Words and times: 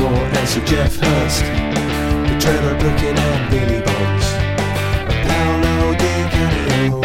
Moore 0.00 0.12
and 0.12 0.48
Sir 0.48 0.64
Jeff 0.64 0.96
Hurst, 0.96 1.44
the 1.44 2.36
Trevor 2.40 2.74
Brooking 2.80 3.18
and 3.18 3.50
Billy 3.50 3.80
Bonds, 3.84 4.26
and 5.12 5.20
Paolo 5.28 5.92
Di 6.00 6.14
Canio, 6.32 7.00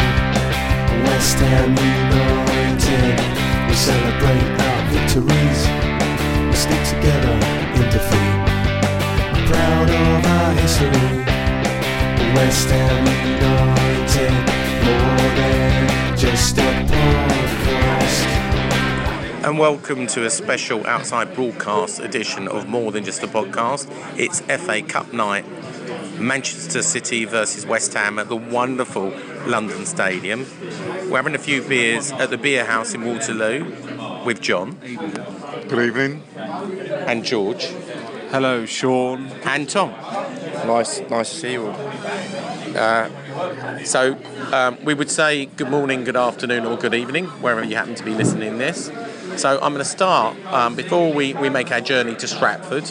West 1.04 1.38
Ham 1.40 1.76
United. 1.76 3.18
We 3.68 3.76
celebrate 3.76 4.48
our 4.68 4.82
victories, 4.96 5.62
we 6.48 6.56
stick 6.56 6.84
together 6.88 7.36
in 7.76 7.86
defeat. 7.92 8.36
I'm 9.36 9.44
proud 9.52 9.90
of 9.90 10.26
our 10.36 10.52
history, 10.62 11.16
West 12.34 12.70
Ham 12.70 13.06
United, 13.28 14.36
more 14.88 15.30
than 15.36 16.18
just 16.18 16.58
a 16.58 16.62
podcast. 16.62 17.35
And 19.46 19.60
welcome 19.60 20.08
to 20.08 20.26
a 20.26 20.30
special 20.32 20.88
outside 20.88 21.36
broadcast 21.36 22.00
edition 22.00 22.48
of 22.48 22.68
More 22.68 22.92
Than 22.92 23.04
Just 23.04 23.22
a 23.22 23.28
Podcast. 23.28 23.88
It's 24.18 24.42
FA 24.42 24.82
Cup 24.82 25.14
night, 25.14 25.46
Manchester 26.20 26.82
City 26.82 27.26
versus 27.26 27.64
West 27.64 27.94
Ham 27.94 28.18
at 28.18 28.28
the 28.28 28.36
wonderful 28.36 29.14
London 29.46 29.86
Stadium. 29.86 30.48
We're 31.12 31.18
having 31.18 31.36
a 31.36 31.38
few 31.38 31.62
beers 31.62 32.12
at 32.12 32.32
the 32.32 32.40
Beer 32.40 32.66
House 32.66 32.96
in 32.96 33.06
Waterloo 33.06 34.26
with 34.26 34.42
John 34.42 34.80
Good 35.68 35.90
evening. 35.90 36.24
and 36.36 37.24
George 37.24 37.66
Hello, 38.32 38.66
Sean. 38.66 39.28
and 39.44 39.70
Tom. 39.70 39.92
Nice, 40.66 41.02
nice 41.02 41.30
to 41.30 41.36
see 41.36 41.52
you 41.52 41.68
all. 41.68 41.76
So 43.86 44.18
um, 44.52 44.84
we 44.84 44.96
would 44.96 45.12
say 45.12 45.46
good 45.46 45.70
morning, 45.70 46.04
good 46.04 46.18
afternoon, 46.18 46.66
or 46.66 46.78
good 46.78 46.96
evening, 46.96 47.26
wherever 47.26 47.64
you 47.64 47.76
happen 47.76 47.94
to 47.94 48.04
be 48.04 48.16
listening 48.16 48.58
this. 48.58 48.92
So 49.38 49.60
I'm 49.62 49.74
going 49.74 49.84
to 49.84 49.86
start 49.86 50.38
um, 50.46 50.76
before 50.76 51.12
we, 51.12 51.34
we 51.34 51.50
make 51.50 51.70
our 51.72 51.82
journey 51.82 52.16
to 52.16 52.28
Stratford 52.28 52.90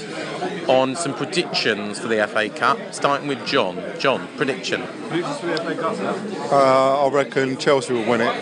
on 0.68 0.94
some 0.94 1.14
predictions 1.14 1.98
for 1.98 2.08
the 2.08 2.26
FA 2.26 2.50
Cup, 2.50 2.78
starting 2.92 3.28
with 3.28 3.46
John. 3.46 3.82
John, 3.98 4.28
prediction. 4.36 4.82
Predictions 5.08 5.40
for 5.40 5.46
the 5.46 5.56
FA 5.56 5.74
Cup? 5.74 6.52
Uh, 6.52 7.06
I 7.06 7.10
reckon 7.10 7.56
Chelsea 7.56 7.94
will 7.94 8.08
win 8.08 8.20
it. 8.20 8.34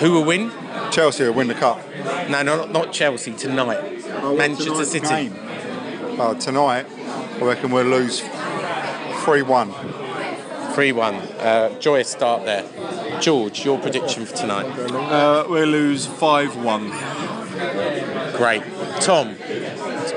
Who 0.00 0.12
will 0.12 0.24
win? 0.24 0.50
Chelsea 0.90 1.24
will 1.24 1.34
win 1.34 1.48
the 1.48 1.54
cup. 1.54 1.82
No, 2.30 2.42
no, 2.42 2.64
not, 2.66 2.92
Chelsea 2.92 3.34
tonight. 3.34 4.02
Manchester 4.36 4.84
City. 4.84 5.30
Uh, 6.18 6.34
tonight, 6.34 6.86
I 6.88 7.40
reckon 7.42 7.70
we'll 7.70 7.84
lose 7.84 8.20
3 8.20 9.42
1. 9.42 9.74
3 10.72 10.92
1. 10.92 11.14
Uh, 11.14 11.78
joyous 11.78 12.08
start 12.08 12.44
there. 12.44 12.64
George, 13.20 13.64
your 13.64 13.78
prediction 13.78 14.24
for 14.24 14.36
tonight. 14.36 14.66
Uh, 14.66 15.44
we'll 15.48 15.66
lose 15.66 16.06
5 16.06 16.56
1. 16.62 16.90
Great. 18.36 18.62
Tom, 19.00 19.36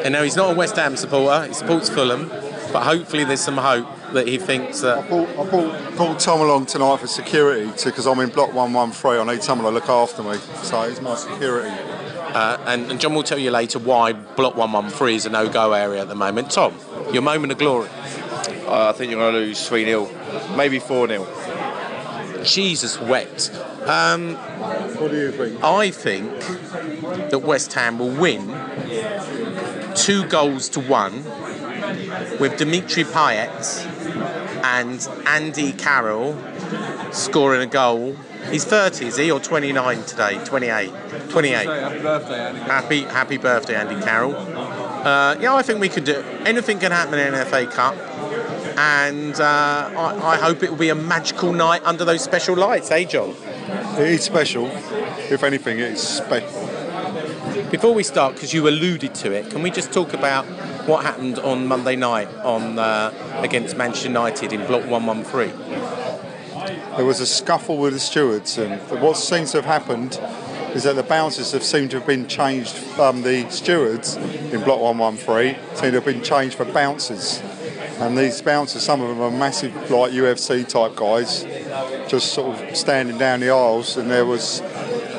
and 0.03 0.13
now 0.13 0.23
he's 0.23 0.35
not 0.35 0.51
a 0.51 0.55
West 0.55 0.75
Ham 0.75 0.95
supporter, 0.95 1.47
he 1.47 1.53
supports 1.53 1.89
Fulham, 1.89 2.29
but 2.71 2.83
hopefully 2.83 3.23
there's 3.23 3.41
some 3.41 3.57
hope 3.57 3.87
that 4.13 4.27
he 4.27 4.37
thinks 4.37 4.81
that. 4.81 4.99
I 4.99 5.07
brought, 5.07 5.29
I 5.29 5.49
brought, 5.49 5.95
brought 5.95 6.19
Tom 6.19 6.41
along 6.41 6.67
tonight 6.67 6.99
for 6.99 7.07
security 7.07 7.71
because 7.83 8.05
I'm 8.05 8.19
in 8.19 8.29
block 8.29 8.53
113. 8.53 9.27
I 9.27 9.33
need 9.33 9.43
someone 9.43 9.65
to 9.65 9.73
look 9.73 9.89
after 9.89 10.23
me. 10.23 10.37
So 10.63 10.87
he's 10.87 11.01
my 11.01 11.15
security. 11.15 11.69
Uh, 12.33 12.57
and, 12.65 12.89
and 12.89 12.99
John 12.99 13.13
will 13.13 13.23
tell 13.23 13.37
you 13.37 13.51
later 13.51 13.77
why 13.77 14.13
Block 14.13 14.55
113 14.55 15.15
is 15.15 15.25
a 15.25 15.29
no 15.29 15.49
go 15.49 15.73
area 15.73 16.01
at 16.01 16.07
the 16.07 16.15
moment. 16.15 16.49
Tom, 16.51 16.73
your 17.11 17.21
moment 17.21 17.51
of 17.51 17.57
glory. 17.57 17.89
Uh, 18.65 18.87
I 18.87 18.93
think 18.93 19.11
you're 19.11 19.19
going 19.19 19.33
to 19.33 19.39
lose 19.39 19.67
3 19.67 19.83
0, 19.83 20.09
maybe 20.55 20.79
4 20.79 21.09
0. 21.09 21.27
Jesus 22.43 22.99
wept. 22.99 23.51
Um, 23.85 24.35
What 24.35 25.11
do 25.11 25.17
you 25.17 25.31
think? 25.31 25.63
I 25.63 25.91
think 25.91 26.31
that 27.29 27.39
West 27.39 27.73
Ham 27.73 27.99
will 27.99 28.11
win 28.11 28.47
two 29.95 30.25
goals 30.27 30.69
to 30.69 30.79
one 30.79 31.23
with 32.39 32.57
Dimitri 32.57 33.03
Payet 33.03 33.85
and 34.63 35.07
Andy 35.27 35.73
Carroll 35.73 36.37
scoring 37.11 37.61
a 37.61 37.67
goal. 37.67 38.15
He's 38.49 38.65
30, 38.65 39.05
is 39.05 39.17
he, 39.17 39.31
or 39.31 39.39
29 39.39 40.03
today? 40.03 40.43
28. 40.43 40.91
28. 41.29 41.67
Happy 41.67 41.99
birthday, 41.99 42.39
Andy. 42.39 42.59
Happy 42.61 43.01
happy 43.03 43.37
birthday, 43.37 43.75
Andy 43.75 44.01
Carroll. 44.03 44.35
Uh, 44.35 45.35
yeah, 45.39 45.53
I 45.53 45.61
think 45.61 45.79
we 45.79 45.89
could 45.89 46.03
do 46.03 46.23
anything 46.45 46.79
can 46.79 46.91
happen 46.91 47.19
in 47.19 47.33
an 47.33 47.45
FA 47.45 47.65
Cup, 47.65 47.95
and 48.77 49.39
uh, 49.39 49.91
I, 49.95 50.33
I 50.33 50.37
hope 50.37 50.63
it 50.63 50.69
will 50.69 50.77
be 50.77 50.89
a 50.89 50.95
magical 50.95 51.53
night 51.53 51.81
under 51.83 52.05
those 52.05 52.23
special 52.23 52.55
lights, 52.55 52.91
eh, 52.91 53.03
John? 53.05 53.35
It 53.97 54.07
is 54.07 54.23
special. 54.23 54.67
If 55.29 55.43
anything, 55.43 55.79
it's 55.79 56.01
special. 56.01 56.49
Before 57.69 57.93
we 57.93 58.03
start, 58.03 58.35
because 58.35 58.53
you 58.53 58.67
alluded 58.67 59.15
to 59.15 59.31
it, 59.31 59.49
can 59.49 59.61
we 59.61 59.71
just 59.71 59.93
talk 59.93 60.13
about 60.13 60.45
what 60.87 61.03
happened 61.03 61.39
on 61.39 61.67
Monday 61.67 61.95
night 61.95 62.27
on 62.43 62.77
uh, 62.77 63.13
against 63.41 63.77
Manchester 63.77 64.07
United 64.07 64.53
in 64.53 64.65
Block 64.67 64.85
113? 64.87 65.49
There 66.97 67.05
was 67.05 67.19
a 67.21 67.25
scuffle 67.25 67.77
with 67.77 67.93
the 67.93 67.99
stewards, 67.99 68.57
and 68.57 68.81
what 69.01 69.17
seems 69.17 69.51
to 69.51 69.61
have 69.61 69.65
happened 69.65 70.19
is 70.75 70.83
that 70.83 70.95
the 70.95 71.03
bouncers 71.03 71.51
have 71.51 71.63
seemed 71.63 71.91
to 71.91 71.97
have 71.97 72.07
been 72.07 72.27
changed. 72.27 72.77
Um, 72.99 73.21
the 73.21 73.49
stewards 73.49 74.15
in 74.15 74.61
Block 74.63 74.79
113 74.79 75.55
seem 75.75 75.91
to 75.91 75.97
have 75.97 76.05
been 76.05 76.23
changed 76.23 76.55
for 76.55 76.65
bouncers. 76.65 77.41
And 78.01 78.17
these 78.17 78.41
bouncers, 78.41 78.81
some 78.81 79.01
of 79.01 79.09
them 79.09 79.21
are 79.21 79.31
massive, 79.31 79.75
like 79.91 80.11
UFC 80.11 80.67
type 80.67 80.95
guys, 80.95 81.43
just 82.09 82.33
sort 82.33 82.59
of 82.59 82.75
standing 82.75 83.17
down 83.17 83.41
the 83.41 83.51
aisles. 83.51 83.95
And 83.95 84.09
there 84.09 84.25
was 84.25 84.61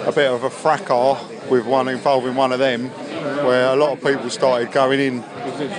a 0.04 0.12
bit 0.14 0.30
of 0.30 0.42
a 0.42 0.50
fracas 0.50 1.18
with 1.48 1.64
one 1.64 1.88
involving 1.88 2.34
one 2.34 2.52
of 2.52 2.58
them, 2.58 2.88
where 2.88 3.66
a 3.68 3.76
lot 3.76 3.92
of 3.92 4.02
people 4.02 4.28
started 4.30 4.72
going 4.72 4.98
in 4.98 5.22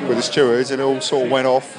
with 0.08 0.16
the 0.16 0.22
stewards, 0.22 0.72
and 0.72 0.80
it 0.82 0.84
all 0.84 1.02
sort 1.02 1.26
of 1.26 1.32
went 1.32 1.46
off. 1.46 1.78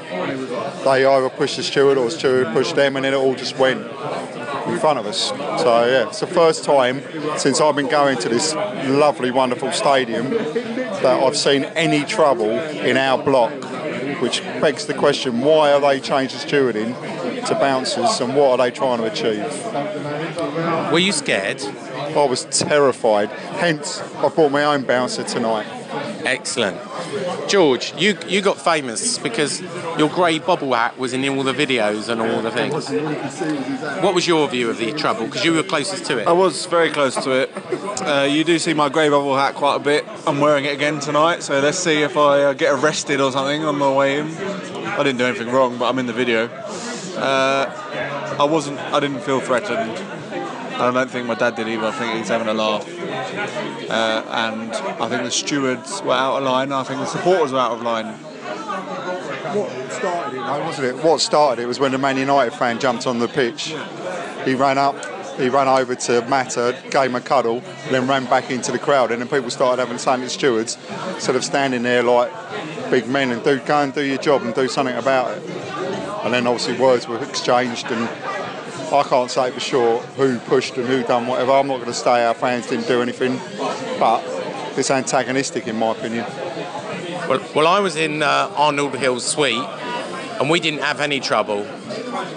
They 0.85 1.07
either 1.07 1.31
pushed 1.31 1.57
the 1.57 1.63
steward 1.63 1.97
or 1.97 2.07
the 2.07 2.11
steward 2.11 2.49
pushed 2.49 2.77
them, 2.77 2.97
and 2.97 3.05
then 3.05 3.15
it 3.15 3.17
all 3.17 3.35
just 3.35 3.59
went 3.59 3.81
in 3.81 4.79
front 4.79 4.99
of 4.99 5.07
us. 5.07 5.29
So 5.29 5.87
yeah, 5.87 6.09
it's 6.09 6.21
the 6.21 6.27
first 6.27 6.65
time 6.65 7.03
since 7.39 7.61
I've 7.61 7.77
been 7.77 7.89
going 7.89 8.19
to 8.19 8.29
this 8.29 8.55
lovely, 8.55 9.31
wonderful 9.31 9.73
stadium 9.73 10.31
that 10.31 11.23
I've 11.23 11.37
seen 11.37 11.65
any 11.65 12.05
trouble 12.05 12.51
in 12.51 12.97
our 12.97 13.23
block, 13.23 13.53
which 14.21 14.43
begs 14.61 14.87
the 14.87 14.95
question: 14.95 15.41
Why 15.41 15.73
are 15.73 15.81
they 15.81 16.01
changing 16.01 16.41
stewarding 16.41 16.95
to 17.47 17.55
bouncers, 17.55 18.21
and 18.21 18.35
what 18.35 18.51
are 18.51 18.59
they 18.59 18.71
trying 18.71 18.99
to 18.99 19.05
achieve? 19.05 20.93
Were 20.93 20.99
you 20.99 21.13
scared? 21.13 21.63
I 21.63 22.25
was 22.27 22.45
terrified. 22.47 23.31
Hence, 23.31 24.01
I 24.19 24.29
brought 24.29 24.53
my 24.53 24.65
own 24.65 24.83
bouncer 24.83 25.25
tonight. 25.25 25.67
Excellent. 26.25 26.79
George, 27.49 27.93
you 27.97 28.17
you 28.27 28.41
got 28.41 28.59
famous 28.59 29.19
because 29.19 29.61
your 29.99 30.09
grey 30.09 30.39
bobble 30.39 30.73
hat 30.75 30.99
was 30.99 31.13
in 31.13 31.29
all 31.29 31.43
the 31.43 31.53
videos 31.53 32.09
and 32.09 32.21
all 32.21 32.43
the 32.43 32.51
things. 32.51 32.91
What 34.03 34.15
was 34.15 34.27
your 34.27 34.49
view 34.49 34.71
of 34.71 34.79
the 34.79 34.93
trouble? 34.93 35.27
Because 35.27 35.45
you 35.45 35.53
were 35.53 35.63
closest 35.63 36.07
to 36.07 36.19
it. 36.19 36.27
I 36.27 36.33
was 36.33 36.67
very 36.67 36.91
close 36.91 37.15
to 37.25 37.31
it. 37.33 37.51
Uh, 38.03 38.23
you 38.29 38.45
do 38.45 38.59
see 38.59 38.75
my 38.75 38.89
grey 38.89 39.09
bubble 39.09 39.37
hat 39.37 39.55
quite 39.55 39.77
a 39.77 39.81
bit. 39.81 40.05
I'm 40.27 40.41
wearing 40.41 40.65
it 40.65 40.75
again 40.75 41.01
tonight, 41.01 41.43
so 41.43 41.61
let's 41.61 41.79
see 41.79 42.03
if 42.03 42.17
I 42.17 42.43
uh, 42.45 42.53
get 42.53 42.73
arrested 42.73 43.21
or 43.21 43.33
something 43.33 43.65
on 43.65 43.79
my 43.79 43.93
way 43.93 44.19
in. 44.19 44.29
I 44.29 44.99
didn't 44.99 45.19
do 45.19 45.27
anything 45.27 45.51
wrong, 45.51 45.79
but 45.79 45.89
I'm 45.89 45.99
in 45.99 46.07
the 46.07 46.13
video. 46.13 46.47
Uh, 47.17 48.37
I 48.39 48.45
wasn't. 48.45 48.79
I 48.81 49.01
didn't 49.01 49.21
feel 49.21 49.41
threatened. 49.41 49.93
I 50.77 50.91
don't 50.91 51.11
think 51.11 51.27
my 51.27 51.35
dad 51.35 51.57
did 51.57 51.69
either. 51.69 51.87
I 51.87 51.93
think 51.93 52.19
he's 52.19 52.29
having 52.29 52.49
a 52.49 52.55
laugh. 52.55 52.87
Uh, 53.91 54.25
and 54.29 54.73
I 54.73 55.09
think 55.09 55.23
the 55.23 55.31
stewards 55.31 56.03
were 56.03 56.13
out 56.13 56.39
of 56.39 56.45
line. 56.45 56.73
I 56.73 56.83
think 56.83 57.01
the 57.01 57.07
supporters 57.07 57.53
were 57.53 57.59
out 57.59 57.73
of 57.73 57.83
line. 57.83 58.07
What 59.55 59.93
started 59.93 60.37
it, 60.37 60.41
wasn't 60.41 60.87
it? 60.89 61.05
What 61.05 61.21
started 61.21 61.63
it 61.63 61.67
was 61.67 61.79
when 61.79 61.93
the 61.93 61.99
Man 61.99 62.17
United 62.17 62.53
fan 62.53 62.81
jumped 62.81 63.07
on 63.07 63.19
the 63.21 63.29
pitch. 63.29 63.75
He 64.45 64.55
ran 64.55 64.79
up, 64.79 64.97
he 65.39 65.49
ran 65.49 65.69
over 65.69 65.95
to 65.95 66.23
Mata, 66.29 66.77
gave 66.91 67.11
him 67.11 67.15
a 67.15 67.21
cuddle, 67.21 67.63
then 67.91 68.09
ran 68.09 68.25
back 68.25 68.51
into 68.51 68.73
the 68.73 68.79
crowd, 68.79 69.13
and 69.13 69.21
then 69.23 69.29
people 69.29 69.51
started 69.51 69.81
having 69.81 69.99
something 69.99 70.27
to 70.29 70.31
stewards 70.31 70.77
sort 71.19 71.37
of 71.37 71.45
standing 71.45 71.83
there 71.85 72.03
like 72.03 72.33
big 72.91 73.07
men 73.07 73.31
and 73.31 73.43
do 73.45 73.61
go 73.61 73.81
and 73.81 73.95
do 73.95 74.03
your 74.03 74.19
job 74.19 74.43
and 74.43 74.55
do 74.55 74.67
something 74.69 74.97
about 74.97 75.37
it. 75.39 75.43
And 76.25 76.35
then 76.35 76.47
obviously 76.47 76.77
words 76.77 77.07
were 77.07 77.23
exchanged, 77.23 77.87
and 77.91 78.09
I 78.95 79.03
can't 79.03 79.31
say 79.31 79.51
for 79.51 79.61
sure 79.61 79.99
who 80.17 80.39
pushed 80.41 80.77
and 80.77 80.87
who 80.87 81.03
done 81.03 81.27
whatever. 81.27 81.53
I'm 81.53 81.67
not 81.67 81.77
going 81.77 81.87
to 81.87 81.95
say 81.95 82.25
our 82.25 82.35
fans 82.35 82.69
didn't 82.69 82.87
do 82.87 83.03
anything, 83.03 83.39
but 83.99 84.23
it's 84.79 84.91
antagonistic 84.91 85.67
in 85.67 85.77
my 85.77 85.93
opinion. 85.93 86.25
Well, 87.29 87.41
well 87.55 87.67
I 87.67 87.81
was 87.81 87.97
in 87.97 88.23
uh, 88.23 88.53
Arnold 88.57 88.97
Hills 88.97 89.27
suite 89.27 89.55
and 89.55 90.49
we 90.49 90.61
didn't 90.61 90.81
have 90.81 91.01
any 91.01 91.19
trouble. 91.19 91.65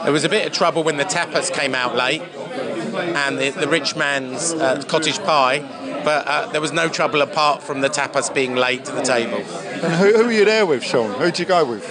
There 0.03 0.11
was 0.11 0.23
a 0.23 0.29
bit 0.29 0.47
of 0.47 0.53
trouble 0.53 0.83
when 0.83 0.97
the 0.97 1.05
tapas 1.05 1.53
came 1.53 1.75
out 1.75 1.95
late 1.95 2.21
and 2.21 3.37
the, 3.37 3.51
the 3.51 3.67
rich 3.67 3.95
man's 3.95 4.53
uh, 4.53 4.81
cottage 4.87 5.19
pie, 5.19 5.59
but 6.03 6.27
uh, 6.27 6.47
there 6.47 6.61
was 6.61 6.71
no 6.71 6.89
trouble 6.89 7.21
apart 7.21 7.61
from 7.61 7.81
the 7.81 7.89
tapas 7.89 8.33
being 8.33 8.55
late 8.55 8.85
to 8.85 8.91
the 8.93 9.01
table. 9.01 9.37
And 9.37 9.93
who, 9.93 10.17
who 10.17 10.25
were 10.25 10.31
you 10.31 10.45
there 10.45 10.65
with, 10.65 10.83
Sean? 10.83 11.19
Who'd 11.19 11.37
you 11.37 11.45
go 11.45 11.65
with? 11.65 11.87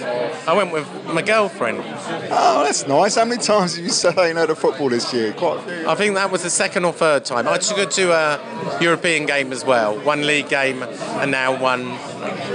I 0.47 0.53
went 0.53 0.71
with 0.71 0.87
my 1.07 1.21
girlfriend. 1.21 1.79
Oh, 1.83 2.63
that's 2.63 2.87
nice. 2.87 3.15
How 3.15 3.25
many 3.25 3.41
times 3.41 3.75
have 3.75 3.83
you 3.83 3.91
saying 3.91 4.37
at 4.37 4.47
the 4.47 4.55
football 4.55 4.87
this 4.87 5.13
year? 5.13 5.33
Quite 5.33 5.57
a 5.57 5.61
few. 5.61 5.89
I 5.89 5.95
think 5.95 6.15
that 6.15 6.31
was 6.31 6.43
the 6.43 6.49
second 6.49 6.85
or 6.85 6.93
third 6.93 7.25
time. 7.25 7.49
I 7.49 7.57
took 7.57 7.77
her 7.77 7.85
to 7.85 8.11
a 8.13 8.79
European 8.81 9.25
game 9.25 9.51
as 9.51 9.65
well, 9.65 9.99
one 9.99 10.25
league 10.25 10.47
game 10.47 10.83
and 10.83 11.31
now 11.31 11.61
one 11.61 11.85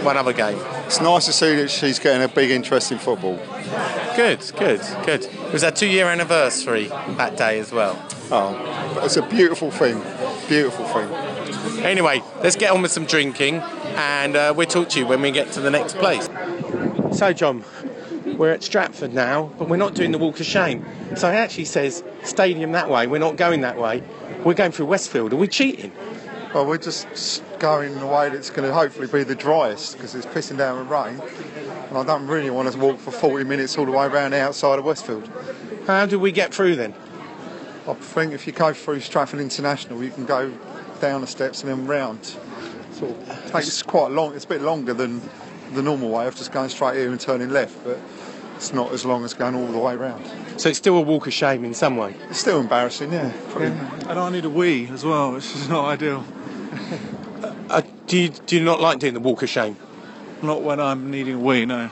one 0.04 0.16
other 0.16 0.32
game. 0.32 0.58
It's 0.86 1.02
nice 1.02 1.26
to 1.26 1.34
see 1.34 1.54
that 1.56 1.70
she's 1.70 1.98
getting 1.98 2.22
a 2.22 2.28
big 2.28 2.50
interest 2.50 2.92
in 2.92 2.98
football. 2.98 3.36
Good, 4.16 4.40
good, 4.56 4.80
good. 5.04 5.24
It 5.24 5.52
was 5.52 5.62
our 5.62 5.70
two-year 5.70 6.06
anniversary 6.06 6.86
that 6.88 7.36
day 7.36 7.58
as 7.58 7.72
well. 7.72 8.02
Oh, 8.30 9.00
it's 9.02 9.18
a 9.18 9.22
beautiful 9.22 9.70
thing. 9.70 10.00
Beautiful 10.48 10.86
thing. 10.86 11.10
Anyway, 11.84 12.22
let's 12.42 12.56
get 12.56 12.70
on 12.70 12.80
with 12.80 12.90
some 12.90 13.04
drinking, 13.04 13.56
and 13.56 14.34
uh, 14.34 14.54
we'll 14.56 14.66
talk 14.66 14.88
to 14.90 14.98
you 14.98 15.06
when 15.06 15.20
we 15.20 15.30
get 15.30 15.52
to 15.52 15.60
the 15.60 15.70
next 15.70 15.96
place. 15.98 16.28
So, 17.12 17.32
John, 17.34 17.62
we're 18.38 18.50
at 18.50 18.62
Stratford 18.62 19.12
now, 19.12 19.52
but 19.58 19.68
we're 19.68 19.76
not 19.76 19.94
doing 19.94 20.12
the 20.12 20.18
Walk 20.18 20.40
of 20.40 20.46
Shame. 20.46 20.84
So 21.16 21.28
it 21.28 21.34
actually 21.34 21.66
says 21.66 22.02
stadium 22.24 22.72
that 22.72 22.88
way. 22.88 23.06
We're 23.06 23.18
not 23.18 23.36
going 23.36 23.62
that 23.62 23.78
way. 23.78 24.02
We're 24.44 24.54
going 24.54 24.72
through 24.72 24.86
Westfield. 24.86 25.32
Are 25.32 25.36
we 25.36 25.48
cheating? 25.48 25.92
Well, 26.54 26.66
we're 26.66 26.78
just 26.78 27.42
going 27.58 27.98
the 27.98 28.06
way 28.06 28.28
that's 28.28 28.50
going 28.50 28.68
to 28.68 28.74
hopefully 28.74 29.06
be 29.06 29.24
the 29.24 29.34
driest 29.34 29.94
because 29.94 30.14
it's 30.14 30.26
pissing 30.26 30.58
down 30.58 30.78
with 30.78 30.88
rain. 30.88 31.20
And 31.88 31.96
I 31.96 32.04
don't 32.04 32.26
really 32.26 32.50
want 32.50 32.70
to 32.70 32.78
walk 32.78 32.98
for 32.98 33.10
40 33.10 33.44
minutes 33.44 33.78
all 33.78 33.86
the 33.86 33.92
way 33.92 34.06
around 34.06 34.32
the 34.32 34.40
outside 34.40 34.78
of 34.78 34.84
Westfield. 34.84 35.30
How 35.86 36.04
do 36.04 36.18
we 36.18 36.30
get 36.30 36.54
through 36.54 36.76
then? 36.76 36.94
I 37.88 37.94
think 37.94 38.32
if 38.32 38.46
you 38.46 38.52
go 38.52 38.72
through 38.74 39.00
Stratford 39.00 39.40
International, 39.40 40.02
you 40.02 40.10
can 40.10 40.26
go 40.26 40.52
down 41.00 41.22
the 41.22 41.26
steps 41.26 41.62
and 41.62 41.70
then 41.70 41.86
round. 41.86 42.24
Sort 42.92 43.10
of 43.10 43.50
takes 43.50 43.82
quite 43.82 44.12
long. 44.12 44.34
It's 44.34 44.44
a 44.44 44.48
bit 44.48 44.62
longer 44.62 44.94
than 44.94 45.22
the 45.74 45.82
normal 45.82 46.10
way 46.10 46.26
of 46.26 46.34
just 46.36 46.52
going 46.52 46.68
straight 46.68 46.96
here 46.96 47.10
and 47.10 47.20
turning 47.20 47.50
left, 47.50 47.82
but 47.84 47.98
it's 48.56 48.72
not 48.72 48.92
as 48.92 49.04
long 49.04 49.24
as 49.24 49.34
going 49.34 49.54
all 49.54 49.66
the 49.66 49.78
way 49.78 49.96
round. 49.96 50.24
So 50.56 50.68
it's 50.68 50.78
still 50.78 50.96
a 50.96 51.00
walk 51.00 51.26
of 51.26 51.32
shame 51.32 51.64
in 51.64 51.74
some 51.74 51.96
way. 51.96 52.14
It's 52.30 52.38
still 52.40 52.60
embarrassing, 52.60 53.12
yeah. 53.12 53.32
Pretty- 53.50 53.74
And 54.08 54.18
I 54.18 54.30
need 54.30 54.44
a 54.44 54.50
wee 54.50 54.88
as 54.92 55.04
well, 55.04 55.32
which 55.32 55.44
is 55.46 55.68
not 55.68 55.84
ideal. 55.86 56.24
Uh, 57.68 57.82
do, 58.06 58.18
you, 58.18 58.28
do 58.28 58.56
you 58.56 58.64
not 58.64 58.80
like 58.80 58.98
doing 58.98 59.14
the 59.14 59.20
walk 59.20 59.42
of 59.42 59.48
shame? 59.48 59.76
Not 60.42 60.62
when 60.62 60.78
I'm 60.80 61.10
needing 61.10 61.34
a 61.34 61.38
wee, 61.38 61.64
no. 61.66 61.90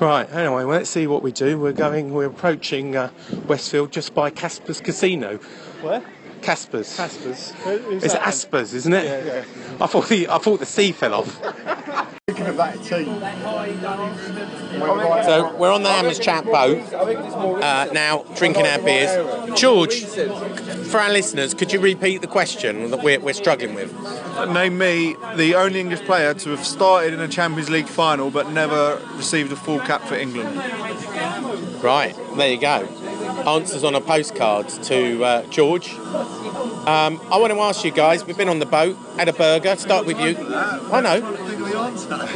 Right, 0.00 0.28
anyway, 0.32 0.64
well, 0.64 0.68
let's 0.78 0.90
see 0.90 1.06
what 1.06 1.22
we 1.22 1.32
do. 1.32 1.58
We're 1.58 1.72
going, 1.72 2.12
we're 2.12 2.26
approaching 2.26 2.96
uh, 2.96 3.10
Westfield 3.46 3.92
just 3.92 4.14
by 4.14 4.30
Casper's 4.30 4.80
Casino. 4.80 5.36
Where? 5.82 6.02
Casper's. 6.42 6.96
Caspers. 6.96 7.54
It's 8.02 8.14
Aspers, 8.14 8.74
isn't 8.74 8.92
it? 8.92 9.04
Yeah, 9.04 9.24
yeah. 9.24 9.44
I 9.80 9.86
thought 9.86 10.08
the 10.08 10.28
I 10.28 10.36
thought 10.38 10.60
the 10.60 10.66
C 10.66 10.92
fell 10.92 11.14
off. 11.14 11.40
Thinking 12.44 12.50
of 12.50 12.56
that 12.56 12.82
team. 12.82 13.06
So 15.24 15.56
we're 15.56 15.72
on 15.72 15.82
the 15.82 15.88
Hammers 15.88 16.18
Chat 16.18 16.44
boat 16.44 16.78
uh, 16.92 17.88
now, 17.92 18.24
drinking 18.36 18.66
our 18.66 18.78
beers. 18.80 19.58
George, 19.58 20.04
for 20.04 21.00
our 21.00 21.10
listeners, 21.10 21.54
could 21.54 21.72
you 21.72 21.80
repeat 21.80 22.20
the 22.20 22.26
question 22.26 22.90
that 22.90 23.02
we're, 23.02 23.20
we're 23.20 23.32
struggling 23.32 23.74
with? 23.74 23.92
Name 24.48 24.78
me 24.78 25.16
the 25.36 25.54
only 25.54 25.80
English 25.80 26.02
player 26.02 26.34
to 26.34 26.50
have 26.50 26.64
started 26.64 27.14
in 27.14 27.20
a 27.20 27.28
Champions 27.28 27.70
League 27.70 27.88
final 27.88 28.30
but 28.30 28.50
never 28.50 29.00
received 29.14 29.52
a 29.52 29.56
full 29.56 29.80
cap 29.80 30.02
for 30.02 30.14
England. 30.14 30.56
Right, 31.82 32.14
there 32.36 32.50
you 32.50 32.60
go. 32.60 32.88
Answers 33.46 33.84
on 33.84 33.94
a 33.94 34.00
postcard 34.00 34.68
to 34.68 35.22
uh, 35.24 35.42
George. 35.46 35.92
Um, 35.94 37.20
I 37.30 37.38
want 37.38 37.52
to 37.52 37.60
ask 37.60 37.84
you 37.84 37.90
guys. 37.90 38.24
We've 38.24 38.36
been 38.36 38.48
on 38.48 38.58
the 38.58 38.66
boat, 38.66 38.96
had 39.16 39.28
a 39.28 39.32
burger. 39.32 39.76
Start 39.76 40.06
with 40.06 40.18
you. 40.18 40.36
I 40.54 41.00
know. 41.00 41.20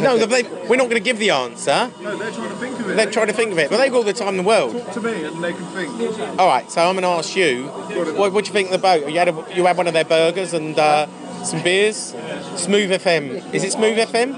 No, 0.00 0.18
they, 0.26 0.42
we're 0.68 0.76
not 0.76 0.84
going 0.84 0.90
to 0.90 1.00
give 1.00 1.18
the 1.18 1.30
answer. 1.30 1.90
No, 2.02 2.16
they're 2.16 2.30
trying 2.30 2.48
to 2.48 2.56
think 2.56 2.80
of 2.80 2.90
it. 2.90 2.96
They're 2.96 3.10
trying 3.10 3.26
to 3.28 3.32
think 3.32 3.52
of 3.52 3.58
it, 3.58 3.70
but 3.70 3.78
they've 3.78 3.90
got 3.90 3.98
all 3.98 4.02
the 4.04 4.12
time 4.12 4.28
in 4.30 4.36
the 4.36 4.42
world. 4.42 4.72
Talk 4.72 4.92
to 4.94 5.00
me 5.00 5.24
and 5.24 5.42
they 5.42 5.52
can 5.52 5.64
think. 5.66 6.38
All 6.38 6.46
right, 6.46 6.70
so 6.70 6.86
I'm 6.86 6.94
going 6.94 7.02
to 7.02 7.08
ask 7.08 7.34
you, 7.36 7.68
what, 7.68 8.32
what 8.32 8.44
do 8.44 8.48
you 8.48 8.52
think 8.52 8.68
of 8.68 8.72
the 8.72 8.78
boat? 8.78 9.08
You 9.08 9.18
had, 9.18 9.28
a, 9.28 9.46
you 9.54 9.64
had 9.66 9.76
one 9.76 9.86
of 9.86 9.94
their 9.94 10.04
burgers 10.04 10.52
and 10.52 10.78
uh, 10.78 11.06
some 11.44 11.62
beers. 11.62 12.14
Smooth 12.56 12.90
FM. 12.90 13.54
Is 13.54 13.64
it 13.64 13.72
Smooth 13.72 13.98
FM? 13.98 14.34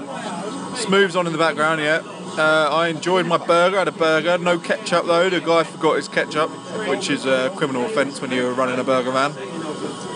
Smooth's 0.77 1.15
on 1.15 1.27
in 1.27 1.33
the 1.33 1.39
background, 1.39 1.81
yeah. 1.81 2.01
Uh, 2.37 2.69
I 2.71 2.87
enjoyed 2.87 3.25
my 3.27 3.37
burger. 3.37 3.75
I 3.75 3.79
had 3.79 3.87
a 3.87 3.91
burger, 3.91 4.37
no 4.37 4.57
ketchup 4.57 5.05
though. 5.05 5.29
The 5.29 5.41
guy 5.41 5.63
forgot 5.63 5.97
his 5.97 6.07
ketchup, 6.07 6.49
which 6.87 7.09
is 7.09 7.25
a 7.25 7.51
criminal 7.55 7.85
offence 7.85 8.21
when 8.21 8.31
you're 8.31 8.53
running 8.53 8.79
a 8.79 8.83
burger 8.83 9.11
van. 9.11 9.33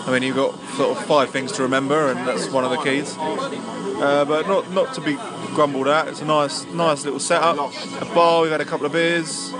I 0.06 0.12
mean, 0.12 0.22
you've 0.22 0.36
got 0.36 0.58
sort 0.76 0.96
of 0.96 1.04
five 1.04 1.30
things 1.30 1.52
to 1.52 1.62
remember, 1.62 2.10
and 2.10 2.26
that's 2.26 2.48
one 2.48 2.64
of 2.64 2.70
the 2.70 2.78
keys. 2.78 3.16
Uh, 3.18 4.24
but 4.26 4.46
not 4.46 4.70
not 4.72 4.94
to 4.94 5.00
be 5.00 5.14
grumbled 5.54 5.88
at. 5.88 6.08
It's 6.08 6.20
a 6.20 6.24
nice 6.24 6.64
nice 6.72 7.04
little 7.04 7.20
setup. 7.20 7.56
A 8.00 8.04
bar. 8.14 8.42
We've 8.42 8.50
had 8.50 8.60
a 8.60 8.64
couple 8.64 8.86
of 8.86 8.92
beers. 8.92 9.52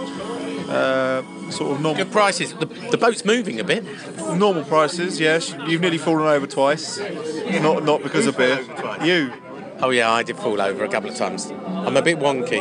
Uh, 0.68 1.22
sort 1.50 1.72
of 1.72 1.80
normal 1.80 2.04
Good 2.04 2.12
prices. 2.12 2.52
The, 2.54 2.66
the 2.66 2.98
boat's 2.98 3.24
moving 3.24 3.60
a 3.60 3.64
bit. 3.64 3.84
normal 4.36 4.64
prices. 4.64 5.20
Yes, 5.20 5.54
you've 5.66 5.80
nearly 5.80 5.98
fallen 5.98 6.26
over 6.26 6.46
twice. 6.46 6.98
Not 7.60 7.84
not 7.84 8.02
because 8.02 8.26
of 8.26 8.36
beer. 8.36 8.60
You. 9.04 9.32
Oh 9.80 9.90
yeah, 9.90 10.10
I 10.10 10.22
did 10.22 10.36
fall 10.36 10.60
over 10.60 10.84
a 10.84 10.88
couple 10.88 11.10
of 11.10 11.16
times. 11.16 11.52
I'm 11.86 11.96
a 11.96 12.02
bit 12.02 12.18
wonky. 12.18 12.60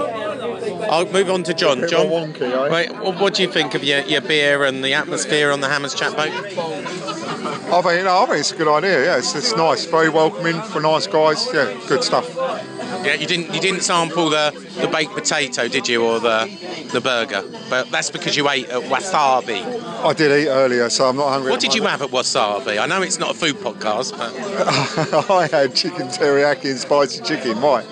I'll 0.89 1.11
move 1.11 1.29
on 1.29 1.43
to 1.43 1.53
John. 1.53 1.87
John, 1.87 2.07
wonky, 2.07 2.41
eh? 2.41 2.69
wait, 2.69 2.91
what, 3.19 3.33
do 3.33 3.41
you 3.41 3.51
think 3.51 3.73
of 3.73 3.83
your, 3.83 4.01
your 4.01 4.21
beer 4.21 4.63
and 4.63 4.83
the 4.83 4.93
atmosphere 4.93 5.51
on 5.51 5.61
the 5.61 5.67
Hammers 5.67 5.95
Chat 5.95 6.15
boat? 6.15 6.31
I 6.31 7.81
think, 7.81 8.03
no, 8.05 8.21
I 8.21 8.25
think 8.27 8.39
it's 8.39 8.51
a 8.51 8.55
good 8.55 8.67
idea. 8.67 9.05
Yeah, 9.05 9.17
it's, 9.17 9.33
it's 9.35 9.55
nice, 9.55 9.85
very 9.85 10.09
welcoming 10.09 10.61
for 10.61 10.79
nice 10.79 11.07
guys. 11.07 11.47
Yeah, 11.51 11.75
good 11.87 12.03
stuff. 12.03 12.29
Yeah, 13.03 13.15
you 13.15 13.27
didn't 13.27 13.53
you 13.53 13.59
didn't 13.59 13.81
sample 13.81 14.29
the, 14.29 14.51
the 14.79 14.87
baked 14.87 15.13
potato, 15.13 15.67
did 15.67 15.87
you, 15.87 16.03
or 16.03 16.19
the 16.19 16.49
the 16.91 17.01
burger? 17.01 17.43
But 17.69 17.91
that's 17.91 18.09
because 18.09 18.35
you 18.35 18.49
ate 18.49 18.69
at 18.69 18.83
Wasabi. 18.83 19.63
I 20.03 20.13
did 20.13 20.31
eat 20.31 20.49
earlier, 20.49 20.89
so 20.89 21.09
I'm 21.09 21.17
not 21.17 21.29
hungry. 21.29 21.51
What 21.51 21.59
did 21.59 21.75
you 21.75 21.83
have 21.83 22.01
at 22.01 22.09
Wasabi? 22.09 22.79
I 22.79 22.85
know 22.85 23.01
it's 23.01 23.19
not 23.19 23.31
a 23.31 23.33
food 23.33 23.55
podcast, 23.55 24.17
but. 24.17 24.33
I 25.29 25.47
had 25.47 25.75
chicken 25.75 26.07
teriyaki 26.07 26.71
and 26.71 26.79
spicy 26.79 27.23
chicken. 27.23 27.61
Why? 27.61 27.83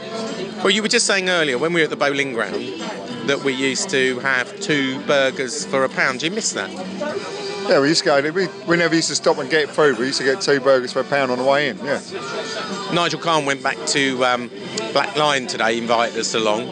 Well, 0.63 0.71
you 0.71 0.81
were 0.81 0.87
just 0.87 1.05
saying 1.05 1.27
earlier 1.27 1.57
when 1.57 1.73
we 1.73 1.81
were 1.81 1.83
at 1.83 1.89
the 1.89 1.97
bowling 1.97 2.31
ground 2.31 2.55
that 3.27 3.41
we 3.43 3.51
used 3.51 3.89
to 3.89 4.17
have 4.19 4.57
two 4.61 4.97
burgers 5.01 5.65
for 5.65 5.83
a 5.83 5.89
pound. 5.89 6.21
Do 6.21 6.27
you 6.27 6.31
miss 6.31 6.53
that? 6.53 6.71
Yeah, 7.67 7.81
we 7.81 7.89
used 7.89 8.05
to 8.05 8.21
go. 8.21 8.31
We, 8.31 8.47
we 8.65 8.77
never 8.77 8.95
used 8.95 9.09
to 9.09 9.15
stop 9.15 9.39
and 9.39 9.49
get 9.49 9.67
food. 9.67 9.99
We 9.99 10.05
used 10.05 10.19
to 10.19 10.23
get 10.23 10.39
two 10.39 10.61
burgers 10.61 10.93
for 10.93 11.01
a 11.01 11.03
pound 11.03 11.31
on 11.31 11.37
the 11.37 11.43
way 11.43 11.67
in. 11.67 11.77
Yeah. 11.79 11.99
Nigel 12.93 13.19
Khan 13.19 13.45
went 13.45 13.61
back 13.61 13.75
to 13.87 14.23
um, 14.23 14.49
Black 14.93 15.13
Lion 15.17 15.47
today, 15.47 15.77
invited 15.77 16.17
us 16.17 16.33
along. 16.33 16.67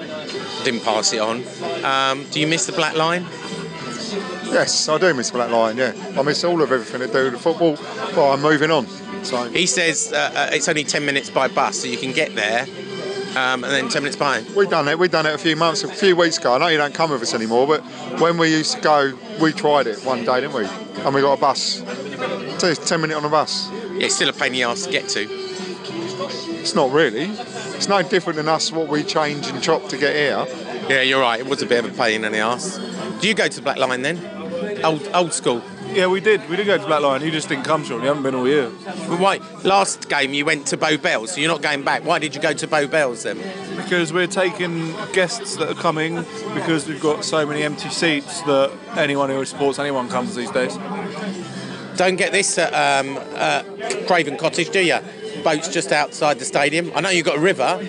Didn't 0.64 0.86
pass 0.86 1.12
it 1.12 1.20
on. 1.20 1.44
Um, 1.84 2.26
do 2.32 2.40
you 2.40 2.48
miss 2.48 2.66
the 2.66 2.72
Black 2.72 2.96
Lion? 2.96 3.24
Yes, 4.46 4.88
I 4.88 5.00
do 5.00 5.14
miss 5.14 5.32
Black 5.32 5.52
Lion. 5.52 5.76
Yeah, 5.76 5.92
I 6.18 6.22
miss 6.22 6.46
all 6.46 6.62
of 6.62 6.72
everything 6.72 7.02
to 7.02 7.08
do 7.08 7.26
with 7.26 7.34
the 7.34 7.40
football. 7.40 7.76
But 8.16 8.32
I'm 8.32 8.42
moving 8.42 8.72
on. 8.72 8.88
So 9.26 9.50
He 9.50 9.66
says 9.66 10.14
uh, 10.14 10.32
uh, 10.34 10.50
it's 10.54 10.70
only 10.70 10.86
10 10.86 11.06
minutes 11.06 11.30
by 11.30 11.50
bus, 11.50 11.82
so 11.82 11.88
you 11.90 11.98
can 11.98 12.14
get 12.14 12.36
there 12.36 12.66
um, 13.36 13.64
and 13.64 13.72
then 13.72 13.90
10 13.90 14.04
minutes 14.04 14.18
by. 14.18 14.44
We've 14.56 14.70
done 14.70 14.88
it. 14.88 15.00
We've 15.00 15.12
done 15.12 15.26
it 15.26 15.34
a 15.34 15.38
few 15.38 15.56
months, 15.56 15.84
a 15.84 15.88
few 15.88 16.16
weeks 16.16 16.38
ago. 16.38 16.54
I 16.54 16.58
know 16.58 16.68
you 16.68 16.78
don't 16.78 16.94
come 16.94 17.12
with 17.12 17.22
us 17.22 17.34
anymore, 17.34 17.68
but 17.68 17.82
when 18.20 18.38
we 18.38 18.50
used 18.50 18.76
to 18.76 18.82
go, 18.82 19.18
we 19.42 19.52
tried 19.54 19.88
it 19.88 20.04
one 20.04 20.26
day, 20.26 20.42
didn't 20.42 20.54
we? 20.54 20.66
And 20.66 21.16
we 21.16 21.22
got 21.22 21.38
a 21.38 21.42
bus. 21.42 21.84
So 22.60 22.68
it's 22.68 22.88
ten 22.88 23.02
minute 23.02 23.16
on 23.16 23.26
a 23.26 23.30
bus. 23.30 23.70
Yeah, 23.72 24.06
it's 24.06 24.16
still 24.16 24.30
a 24.30 24.34
pain 24.34 24.48
in 24.48 24.54
the 24.54 24.64
arse 24.66 24.86
to 24.86 24.92
get 24.92 25.08
to. 25.10 25.28
It's 26.60 26.76
not 26.76 26.92
really. 26.92 27.26
It's 27.26 27.88
no 27.88 28.04
different 28.04 28.38
than 28.38 28.48
us 28.48 28.72
what 28.72 28.88
we 28.88 29.04
change 29.04 29.48
and 29.48 29.62
chop 29.64 29.88
to 29.90 29.98
get 29.98 30.16
here. 30.16 30.46
Yeah, 30.90 31.02
you're 31.02 31.22
right. 31.22 31.40
It 31.40 31.48
was 31.48 31.62
a 31.62 31.66
bit 31.66 31.84
of 31.84 31.94
a 31.94 31.98
pain 31.98 32.24
in 32.24 32.32
the 32.32 32.42
arse. 32.42 32.78
Do 33.20 33.28
you 33.28 33.34
go 33.34 33.48
to 33.48 33.56
the 33.56 33.62
Black 33.62 33.78
Lion 33.78 34.02
then? 34.02 34.20
Old, 34.84 35.10
old 35.14 35.34
school. 35.34 35.62
Yeah, 35.94 36.08
we 36.08 36.22
did. 36.22 36.50
We 36.50 36.56
did 36.56 36.66
go 36.66 36.78
to 36.78 36.86
Black 36.86 37.02
Lion. 37.02 37.22
You 37.22 37.32
just 37.32 37.50
didn't 37.50 37.66
come, 37.66 37.84
Sean. 37.84 38.00
You 38.02 38.08
haven't 38.08 38.24
been 38.24 38.34
all 38.34 38.48
year. 38.48 38.72
Well, 39.10 39.18
Why? 39.18 39.40
Last 39.64 40.08
game 40.08 40.34
you 40.34 40.46
went 40.46 40.68
to 40.68 40.78
Bow 40.78 40.96
Bells, 40.98 41.34
so 41.34 41.42
you're 41.42 41.52
not 41.52 41.62
going 41.62 41.84
back. 41.84 42.06
Why 42.06 42.18
did 42.18 42.34
you 42.34 42.42
go 42.42 42.54
to 42.54 42.68
Bow 42.68 42.88
Bells 42.88 43.24
then? 43.24 43.38
Because 43.76 44.14
we're 44.14 44.28
taking 44.28 44.94
guests 45.12 45.58
that 45.58 45.70
are 45.70 45.82
coming 45.82 46.16
because 46.54 46.88
we've 46.88 47.02
got 47.02 47.26
so 47.26 47.46
many 47.46 47.64
empty 47.64 47.90
seats 47.90 48.42
that 48.44 48.72
anyone 48.96 49.30
who 49.30 49.44
supports 49.44 49.80
anyone 49.80 50.08
comes 50.08 50.34
these 50.34 50.52
days. 50.52 50.78
Don't 51.98 52.16
get 52.16 52.32
this 52.32 52.58
at 52.58 52.74
um, 52.74 53.20
uh, 53.36 53.64
Craven 54.08 54.38
Cottage, 54.38 54.70
do 54.70 54.80
you? 54.80 54.98
Boats 55.44 55.68
just 55.68 55.92
outside 55.92 56.40
the 56.40 56.46
stadium. 56.46 56.92
I 56.96 57.02
know 57.02 57.10
you've 57.10 57.26
got 57.26 57.38
a 57.38 57.42
river. 57.42 57.80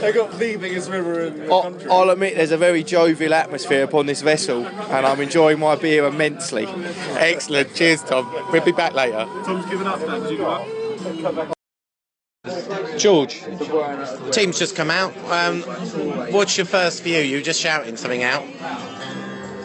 They 0.00 0.12
got 0.12 0.30
the 0.38 0.56
biggest 0.56 0.90
river 0.90 1.20
in 1.24 1.36
the 1.36 1.52
I- 1.52 1.74
I'll 1.90 2.08
admit 2.10 2.34
there's 2.36 2.52
a 2.52 2.56
very 2.56 2.82
jovial 2.82 3.34
atmosphere 3.34 3.84
upon 3.84 4.06
this 4.06 4.22
vessel, 4.22 4.66
and 4.66 5.06
I'm 5.06 5.20
enjoying 5.20 5.58
my 5.58 5.76
beer 5.76 6.06
immensely. 6.06 6.66
Excellent. 7.18 7.74
Cheers, 7.74 8.02
Tom. 8.04 8.32
We'll 8.50 8.64
be 8.64 8.72
back 8.72 8.94
later. 8.94 9.26
Tom's 9.44 9.66
given 9.66 9.86
up 9.86 10.00
now. 10.00 10.18
Did 10.20 10.30
you 10.30 10.36
give 10.38 10.46
up? 10.46 11.52
George, 12.96 13.42
team's 14.32 14.58
just 14.58 14.74
come 14.74 14.90
out. 14.90 15.14
Um, 15.30 15.62
what's 16.32 16.56
your 16.56 16.66
first 16.66 17.02
view? 17.02 17.18
You 17.20 17.36
were 17.36 17.42
just 17.42 17.60
shouting 17.60 17.96
something 17.96 18.22
out. 18.22 18.44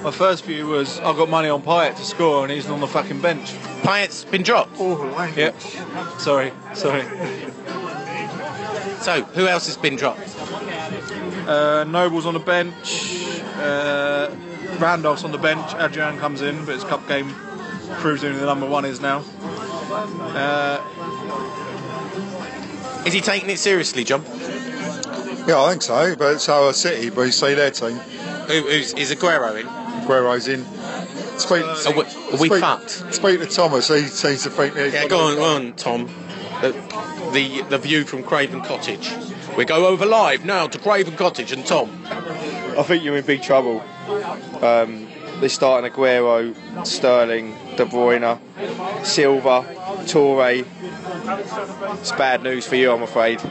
My 0.03 0.11
first 0.11 0.43
view 0.45 0.67
was 0.67 0.99
I've 0.99 1.15
got 1.15 1.29
money 1.29 1.47
on 1.49 1.61
Payet 1.61 1.95
to 1.95 2.03
score, 2.03 2.43
and 2.43 2.51
he's 2.51 2.69
on 2.69 2.79
the 2.81 2.87
fucking 2.87 3.21
bench. 3.21 3.51
Payet's 3.83 4.25
been 4.25 4.43
dropped. 4.43 4.71
Oh, 4.79 5.33
Yep. 5.35 5.55
Sorry. 6.19 6.51
Sorry. 6.73 7.03
So, 9.05 9.21
who 9.21 9.45
else 9.45 9.67
has 9.67 9.77
been 9.77 9.97
dropped? 9.97 10.35
Uh, 11.47 11.83
Noble's 11.83 12.25
on 12.25 12.33
the 12.33 12.39
bench. 12.39 13.39
Uh, 13.55 14.31
Randolph's 14.79 15.23
on 15.23 15.31
the 15.31 15.37
bench. 15.37 15.75
Adrian 15.75 16.17
comes 16.17 16.41
in, 16.41 16.65
but 16.65 16.73
his 16.73 16.83
cup 16.83 17.07
game 17.07 17.29
proves 17.99 18.23
who 18.23 18.33
the 18.33 18.47
number 18.47 18.65
one 18.65 18.83
is 18.83 18.99
now. 19.01 19.23
Uh, 20.33 20.81
Is 23.05 23.13
he 23.13 23.21
taking 23.21 23.51
it 23.51 23.59
seriously, 23.59 24.03
John? 24.03 24.23
Yeah, 25.47 25.61
I 25.61 25.69
think 25.69 25.83
so. 25.83 26.15
But 26.15 26.33
it's 26.33 26.49
our 26.49 26.73
City, 26.73 27.11
but 27.11 27.21
you 27.27 27.31
see 27.31 27.53
their 27.53 27.69
team. 27.69 27.97
Who, 27.97 28.61
who's, 28.63 28.93
is 28.93 29.11
Aguero 29.11 29.59
in? 29.59 29.67
Aguero's 29.67 30.47
in. 30.47 30.65
Speak, 31.37 31.63
Are 31.63 31.93
we, 31.93 32.01
are 32.01 32.39
we 32.41 32.47
speak, 32.49 32.59
fucked? 32.59 32.89
Speak 33.13 33.39
to 33.39 33.45
Thomas. 33.45 33.87
He 33.87 34.01
seems 34.07 34.41
to 34.41 34.49
think. 34.49 34.75
he's 34.75 34.93
Yeah, 34.93 35.07
go 35.07 35.19
on, 35.19 35.35
go 35.35 35.43
on, 35.43 35.73
Tom. 35.73 36.07
The, 36.61 37.14
the 37.35 37.61
the 37.63 37.77
view 37.77 38.05
from 38.05 38.23
Craven 38.23 38.61
Cottage. 38.61 39.11
We 39.57 39.65
go 39.65 39.87
over 39.87 40.05
live 40.05 40.45
now 40.45 40.67
to 40.67 40.79
Craven 40.79 41.15
Cottage 41.17 41.51
and 41.51 41.65
Tom. 41.65 41.89
I 42.09 42.83
think 42.83 43.03
you're 43.03 43.17
in 43.17 43.25
big 43.25 43.41
trouble. 43.43 43.81
Um, 44.61 45.07
they're 45.39 45.49
starting 45.49 45.91
Aguero, 45.91 46.55
Sterling, 46.87 47.51
De 47.75 47.85
Bruyne, 47.85 48.39
Silva, 49.05 49.63
Touré. 50.05 50.65
It's 51.99 52.11
bad 52.13 52.41
news 52.41 52.65
for 52.65 52.77
you, 52.77 52.91
I'm 52.91 53.01
afraid. 53.03 53.41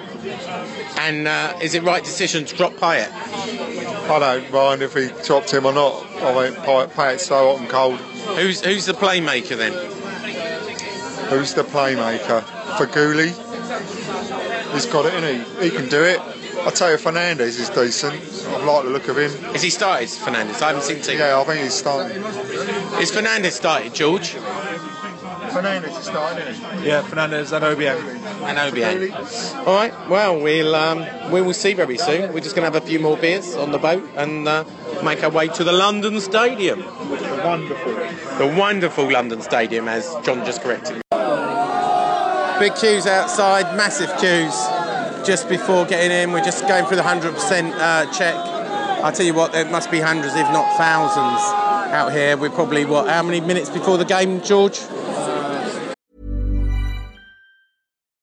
And 0.98 1.28
uh, 1.28 1.58
is 1.62 1.74
it 1.74 1.82
right 1.82 2.02
decision 2.02 2.46
to 2.46 2.56
drop 2.56 2.72
Payet? 2.74 3.10
I 3.12 4.18
don't 4.18 4.50
mind 4.50 4.80
if 4.82 4.94
he 4.94 5.08
dropped 5.24 5.52
him 5.52 5.66
or 5.66 5.74
not. 5.74 6.06
I 6.22 6.32
mean, 6.50 6.54
Payet- 6.62 6.90
Payet's 6.92 7.26
so 7.26 7.52
hot 7.52 7.60
and 7.60 7.68
cold. 7.68 7.98
Who's 8.38 8.62
who's 8.64 8.86
the 8.86 8.94
playmaker 8.94 9.56
then? 9.58 9.72
Who's 11.28 11.52
the 11.52 11.64
playmaker? 11.64 12.42
Feghouli? 12.78 13.32
He's 14.72 14.86
got 14.86 15.06
it, 15.06 15.14
in 15.14 15.44
he? 15.60 15.64
He 15.64 15.70
can 15.70 15.88
do 15.88 16.02
it. 16.02 16.20
I 16.66 16.70
tell 16.70 16.90
you, 16.90 16.96
Fernandes 16.96 17.58
is 17.58 17.70
decent. 17.70 18.14
I 18.48 18.64
like 18.64 18.84
the 18.84 18.90
look 18.90 19.08
of 19.08 19.18
him. 19.18 19.54
Is 19.54 19.62
he 19.62 19.70
started, 19.70 20.08
Fernandes? 20.08 20.62
I 20.62 20.68
haven't 20.68 20.82
seen 20.82 21.00
team. 21.00 21.18
Yeah, 21.18 21.40
I 21.40 21.44
think 21.44 21.62
he's 21.62 21.74
starting. 21.74 22.16
Is 23.02 23.10
Fernandes 23.12 23.52
started, 23.52 23.94
George? 23.94 24.34
Fernandes 25.54 25.98
is 25.98 26.04
starting, 26.06 26.46
isn't 26.48 26.78
he? 26.80 26.88
yeah, 26.88 27.02
Fernandes 27.02 27.52
and 27.52 27.64
Obiang. 27.64 28.00
And 28.44 28.58
Obiang. 28.58 29.66
All 29.66 29.74
right. 29.74 29.92
Well, 30.08 30.40
we'll 30.40 30.74
um, 30.74 31.30
we 31.30 31.40
will 31.42 31.54
see 31.54 31.74
very 31.74 31.96
soon. 31.96 32.32
We're 32.32 32.40
just 32.40 32.56
going 32.56 32.68
to 32.68 32.72
have 32.72 32.82
a 32.82 32.86
few 32.86 32.98
more 32.98 33.16
beers 33.16 33.54
on 33.54 33.70
the 33.70 33.78
boat 33.78 34.08
and 34.16 34.48
uh, 34.48 34.64
make 35.04 35.22
our 35.22 35.30
way 35.30 35.48
to 35.48 35.64
the 35.64 35.72
London 35.72 36.20
Stadium. 36.20 36.80
The 36.80 37.42
Wonderful. 37.44 37.92
The 38.38 38.54
wonderful 38.58 39.10
London 39.12 39.42
Stadium, 39.42 39.86
as 39.86 40.12
John 40.24 40.44
just 40.44 40.62
corrected. 40.62 40.96
me. 40.96 41.03
Big 42.58 42.74
queues 42.76 43.06
outside, 43.06 43.76
massive 43.76 44.08
queues. 44.18 44.54
Just 45.26 45.48
before 45.48 45.84
getting 45.86 46.10
in, 46.10 46.32
we're 46.32 46.44
just 46.44 46.68
going 46.68 46.84
through 46.86 46.98
the 46.98 47.02
100% 47.02 47.72
uh, 47.72 48.12
check. 48.12 48.34
I 49.02 49.10
tell 49.10 49.26
you 49.26 49.34
what, 49.34 49.52
there 49.52 49.68
must 49.70 49.90
be 49.90 50.00
hundreds, 50.00 50.34
if 50.34 50.46
not 50.52 50.76
thousands, 50.76 51.40
out 51.92 52.12
here. 52.12 52.36
We're 52.36 52.50
probably 52.50 52.84
what? 52.84 53.08
How 53.08 53.22
many 53.22 53.40
minutes 53.40 53.70
before 53.70 53.98
the 53.98 54.04
game, 54.04 54.40
George? 54.40 54.80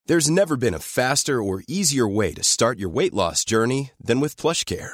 There's 0.08 0.30
never 0.30 0.58
been 0.58 0.74
a 0.74 0.80
faster 0.80 1.42
or 1.42 1.64
easier 1.68 2.08
way 2.08 2.34
to 2.34 2.44
start 2.44 2.80
your 2.80 2.90
weight 2.90 3.14
loss 3.14 3.46
journey 3.46 3.92
than 4.00 4.20
with 4.20 4.36
PlushCare. 4.38 4.94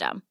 system. 0.01 0.30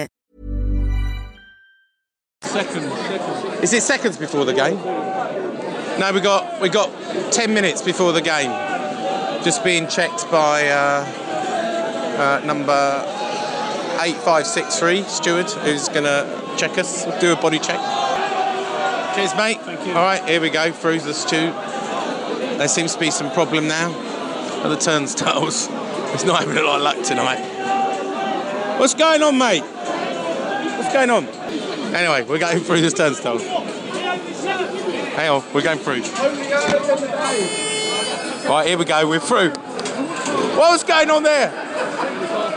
Second, 2.41 2.91
second. 2.91 3.63
Is 3.63 3.71
it 3.73 3.83
seconds 3.83 4.17
before 4.17 4.45
the 4.45 4.53
game? 4.53 4.75
No, 5.99 6.11
we 6.13 6.21
got 6.21 6.59
we 6.59 6.69
got 6.69 6.89
ten 7.31 7.53
minutes 7.53 7.81
before 7.81 8.11
the 8.11 8.21
game. 8.21 8.49
Just 9.43 9.63
being 9.63 9.87
checked 9.87 10.29
by 10.31 10.67
uh, 10.67 11.05
uh, 12.17 12.45
number 12.45 13.05
eight 14.01 14.15
five 14.17 14.47
six 14.47 14.79
three 14.79 15.03
steward, 15.03 15.49
who's 15.49 15.87
gonna 15.89 16.25
check 16.57 16.77
us, 16.77 17.05
do 17.21 17.31
a 17.31 17.35
body 17.35 17.59
check. 17.59 17.79
Cheers, 19.15 19.35
mate. 19.35 19.61
Thank 19.61 19.85
you. 19.85 19.93
All 19.93 20.03
right, 20.03 20.27
here 20.27 20.41
we 20.41 20.49
go 20.49 20.71
through 20.71 21.01
the 21.01 21.13
stew. 21.13 21.51
There 22.57 22.67
seems 22.67 22.93
to 22.93 22.99
be 22.99 23.11
some 23.11 23.31
problem 23.31 23.67
now 23.67 23.91
at 24.63 24.69
the 24.69 24.77
turnstiles. 24.77 25.69
It's 26.11 26.25
not 26.25 26.39
having 26.41 26.57
a 26.57 26.61
lot 26.61 26.75
of 26.75 26.81
luck 26.81 27.01
tonight. 27.03 27.39
What's 28.77 28.95
going 28.95 29.23
on, 29.23 29.37
mate? 29.37 29.63
What's 29.63 30.91
going 30.91 31.09
on? 31.09 31.25
Anyway, 31.93 32.23
we're 32.23 32.39
going 32.39 32.59
through 32.59 32.81
this 32.81 32.93
turnstile. 32.93 33.37
Hang 35.11 35.29
on, 35.29 35.43
we're 35.53 35.61
going 35.61 35.79
through. 35.79 36.01
Right, 38.49 38.67
here 38.67 38.77
we 38.77 38.85
go. 38.85 39.07
We're 39.07 39.19
through. 39.19 39.49
What's 40.57 40.83
going 40.83 41.09
on 41.09 41.23
there? 41.23 41.51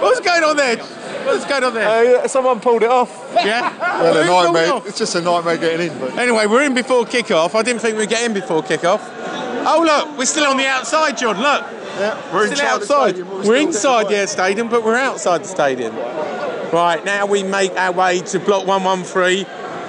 What's 0.00 0.20
going 0.20 0.44
on 0.44 0.56
there? 0.56 0.76
What's 0.76 1.46
going 1.46 1.64
on 1.64 1.74
there? 1.74 2.18
Uh, 2.18 2.28
someone 2.28 2.60
pulled 2.60 2.82
it 2.82 2.90
off. 2.90 3.10
Yeah. 3.34 3.76
Well, 4.00 4.16
a 4.16 4.20
it 4.20 4.26
nightmare. 4.26 4.82
It's 4.86 4.98
just 4.98 5.14
a 5.14 5.20
nightmare 5.20 5.56
getting 5.56 5.90
in. 5.90 5.98
But 5.98 6.16
Anyway, 6.18 6.46
we're 6.46 6.62
in 6.62 6.74
before 6.74 7.04
kick-off. 7.06 7.54
I 7.54 7.62
didn't 7.62 7.80
think 7.80 7.96
we'd 7.96 8.08
get 8.08 8.22
in 8.24 8.34
before 8.34 8.62
kick-off. 8.62 9.02
Oh 9.66 9.82
look, 9.82 10.18
we're 10.18 10.26
still 10.26 10.44
on 10.44 10.58
the 10.58 10.66
outside, 10.66 11.16
John. 11.16 11.38
Look, 11.40 11.64
yeah, 11.98 12.34
we're 12.34 12.54
still 12.54 12.66
inside 12.66 12.66
outside. 12.66 13.18
We're 13.22 13.42
still 13.42 13.54
inside 13.54 14.08
the 14.10 14.26
stadium, 14.26 14.68
but 14.68 14.84
we're 14.84 14.96
outside 14.96 15.42
the 15.42 15.48
stadium. 15.48 15.94
Right 16.74 17.04
now, 17.04 17.24
we 17.24 17.44
make 17.44 17.70
our 17.76 17.92
way 17.92 18.18
to 18.18 18.40
block 18.40 18.66
one 18.66 18.82
one 18.82 19.04
three, 19.04 19.44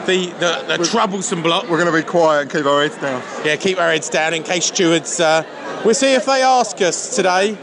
the 0.05 0.27
the, 0.37 0.77
the 0.77 0.85
troublesome 0.85 1.41
block. 1.41 1.63
We're 1.63 1.79
going 1.83 1.91
to 1.91 1.99
be 1.99 2.07
quiet 2.07 2.43
and 2.43 2.51
keep 2.51 2.67
our 2.67 2.83
heads 2.83 2.95
down. 2.97 3.23
Yeah, 3.43 3.55
keep 3.55 3.79
our 3.79 3.89
heads 3.89 4.07
down 4.07 4.35
in 4.35 4.43
case 4.43 4.65
stewards. 4.65 5.19
Uh, 5.19 5.43
we'll 5.83 5.95
see 5.95 6.13
if 6.13 6.27
they 6.27 6.43
ask 6.43 6.79
us 6.81 7.15
today 7.15 7.57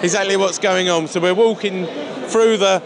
exactly 0.00 0.36
what's 0.36 0.60
going 0.60 0.88
on. 0.88 1.08
So 1.08 1.18
we're 1.18 1.34
walking 1.34 1.86
through 2.28 2.58
the 2.58 2.80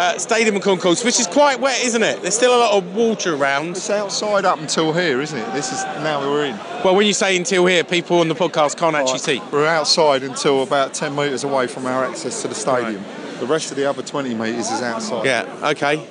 uh, 0.00 0.18
stadium 0.18 0.58
concourse, 0.58 1.04
which 1.04 1.20
is 1.20 1.28
quite 1.28 1.60
wet, 1.60 1.80
isn't 1.84 2.02
it? 2.02 2.20
There's 2.20 2.34
still 2.34 2.56
a 2.56 2.58
lot 2.58 2.72
of 2.72 2.96
water 2.96 3.36
around. 3.36 3.76
It's 3.76 3.90
outside 3.90 4.44
up 4.44 4.58
until 4.58 4.92
here, 4.92 5.20
isn't 5.20 5.38
it? 5.38 5.52
This 5.52 5.70
is 5.70 5.84
now 6.02 6.28
we're 6.28 6.46
in. 6.46 6.56
Well, 6.84 6.96
when 6.96 7.06
you 7.06 7.12
say 7.12 7.36
until 7.36 7.66
here, 7.66 7.84
people 7.84 8.18
on 8.18 8.26
the 8.26 8.34
podcast 8.34 8.76
can't 8.76 8.96
actually 8.96 9.20
see. 9.20 9.40
We're 9.52 9.64
outside 9.64 10.24
until 10.24 10.64
about 10.64 10.92
10 10.92 11.14
metres 11.14 11.44
away 11.44 11.68
from 11.68 11.86
our 11.86 12.04
access 12.04 12.42
to 12.42 12.48
the 12.48 12.56
stadium. 12.56 13.04
The 13.44 13.50
rest 13.52 13.70
of 13.70 13.76
the 13.76 13.84
other 13.84 14.02
20 14.02 14.34
metres 14.34 14.70
is 14.70 14.80
outside. 14.80 15.26
Yeah, 15.26 15.44
okay. 15.62 16.02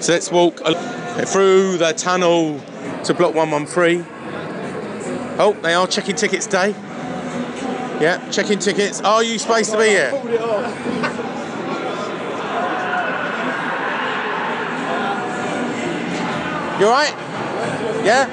So 0.00 0.12
let's 0.12 0.30
walk 0.30 0.58
through 1.26 1.78
the 1.78 1.94
tunnel 1.96 2.60
to 3.04 3.14
block 3.14 3.34
113. 3.34 4.04
Oh, 5.38 5.56
they 5.62 5.72
are 5.72 5.86
checking 5.86 6.16
tickets 6.16 6.46
day. 6.46 6.74
Yeah, 7.98 8.28
checking 8.30 8.58
tickets. 8.58 9.00
Are 9.00 9.24
you 9.24 9.38
supposed 9.38 9.70
to 9.70 9.78
be 9.78 9.84
here? 9.84 10.10
You 16.78 16.86
alright? 16.86 17.14
Yeah? 18.04 18.28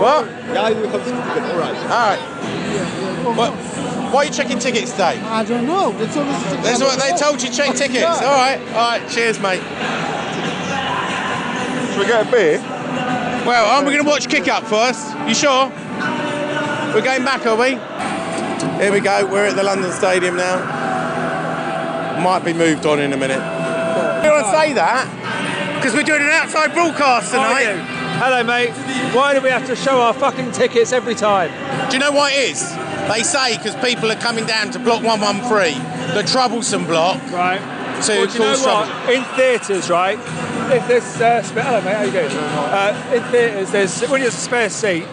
What? 0.00 0.26
Yeah, 0.26 0.68
you 0.70 0.86
have 0.86 1.04
certificate, 1.04 1.42
all 1.52 1.58
right. 1.58 1.76
Alright. 1.84 2.20
What? 3.36 3.85
Why 4.12 4.22
are 4.22 4.24
you 4.26 4.30
checking 4.30 4.58
tickets 4.58 4.92
today? 4.92 5.18
I 5.20 5.44
don't 5.44 5.66
know. 5.66 5.92
They 5.92 6.06
told 6.06 6.28
us 6.28 6.42
to 6.50 6.56
That's 6.62 6.80
what 6.80 6.98
they 6.98 7.16
told 7.16 7.42
you, 7.42 7.50
check 7.50 7.74
tickets. 7.74 8.04
Alright, 8.04 8.60
alright, 8.70 9.08
cheers, 9.10 9.38
mate. 9.40 9.60
Should 11.90 11.98
we 12.00 12.06
get 12.06 12.26
a 12.26 12.30
beer? 12.30 12.58
Well, 13.46 13.66
aren't 13.66 13.86
we 13.86 13.92
going 13.92 14.04
to 14.04 14.10
watch 14.10 14.28
kick 14.28 14.48
up 14.48 14.64
first? 14.64 15.16
You 15.28 15.34
sure? 15.34 15.68
We're 16.94 17.04
going 17.04 17.24
back, 17.24 17.46
are 17.46 17.56
we? 17.56 17.78
Here 18.82 18.92
we 18.92 19.00
go. 19.00 19.26
We're 19.26 19.46
at 19.46 19.56
the 19.56 19.62
London 19.62 19.92
Stadium 19.92 20.36
now. 20.36 20.60
Might 22.22 22.44
be 22.44 22.52
moved 22.52 22.86
on 22.86 23.00
in 23.00 23.12
a 23.12 23.16
minute. 23.16 23.42
You 24.24 24.30
want 24.30 24.46
to 24.46 24.52
say 24.52 24.72
that? 24.74 25.76
Because 25.76 25.94
we're 25.94 26.02
doing 26.02 26.22
an 26.22 26.30
outside 26.30 26.72
broadcast 26.72 27.30
tonight. 27.30 27.76
Hello, 28.18 28.42
mate. 28.42 28.70
Why 29.14 29.34
do 29.34 29.40
we 29.40 29.50
have 29.50 29.66
to 29.66 29.76
show 29.76 30.00
our 30.00 30.14
fucking 30.14 30.52
tickets 30.52 30.92
every 30.92 31.14
time? 31.14 31.50
Do 31.88 31.96
you 31.96 32.00
know 32.00 32.12
why 32.12 32.32
it 32.32 32.50
is? 32.50 32.72
They 33.12 33.22
say 33.22 33.56
because 33.56 33.74
people 33.76 34.10
are 34.10 34.16
coming 34.16 34.46
down 34.46 34.70
to 34.72 34.78
block 34.78 35.02
113, 35.02 35.78
the 36.14 36.22
troublesome 36.24 36.84
block, 36.86 37.20
Right. 37.32 37.60
to 38.02 38.12
Well, 38.12 38.26
you 38.26 38.38
know 38.38 38.56
trouble. 38.56 38.90
what? 38.90 39.14
In 39.14 39.24
theatres, 39.36 39.88
right? 39.88 40.18
If 40.72 40.88
there's 40.88 41.20
uh, 41.20 41.42
spare, 41.42 41.62
hello, 41.62 41.80
mate. 41.82 41.94
How 41.96 42.02
you 42.02 42.10
doing? 42.10 42.26
Uh, 42.36 43.12
in 43.14 43.22
theatres, 43.30 43.70
there's 43.70 44.00
when 44.10 44.20
there's 44.22 44.34
a 44.34 44.36
spare 44.38 44.68
seat. 44.68 45.04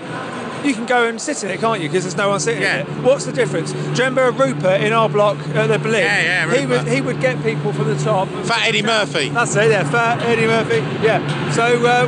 You 0.64 0.74
can 0.74 0.86
go 0.86 1.06
and 1.08 1.20
sit 1.22 1.44
in 1.44 1.52
it, 1.52 1.60
can't 1.60 1.82
you? 1.82 1.90
Because 1.90 2.06
there's 2.06 2.16
no 2.16 2.30
one 2.30 2.40
sitting 2.40 2.62
Yeah. 2.62 2.80
in 2.82 2.88
it. 2.88 3.04
What's 3.04 3.26
the 3.26 3.34
difference? 3.34 3.74
Do 3.74 3.80
you 3.80 3.90
remember 4.06 4.32
Rupert 4.32 4.82
in 4.82 4.94
our 4.94 5.10
block 5.10 5.38
at 5.54 5.68
the 5.68 5.78
Boleyn? 5.78 6.04
Yeah, 6.06 6.48
yeah, 6.48 6.58
He 6.58 6.66
would 6.66 6.88
he 6.88 7.02
would 7.02 7.20
get 7.22 7.44
people 7.44 7.74
from 7.74 7.88
the 7.94 8.02
top. 8.02 8.28
Fat 8.46 8.66
Eddie 8.68 8.82
Murphy. 8.82 9.30
That's 9.30 9.56
it, 9.58 9.70
yeah, 9.72 9.84
Fat 9.84 10.22
Eddie 10.24 10.48
Murphy. 10.48 10.78
Yeah. 11.06 11.20
So 11.52 11.64
uh, 11.86 12.08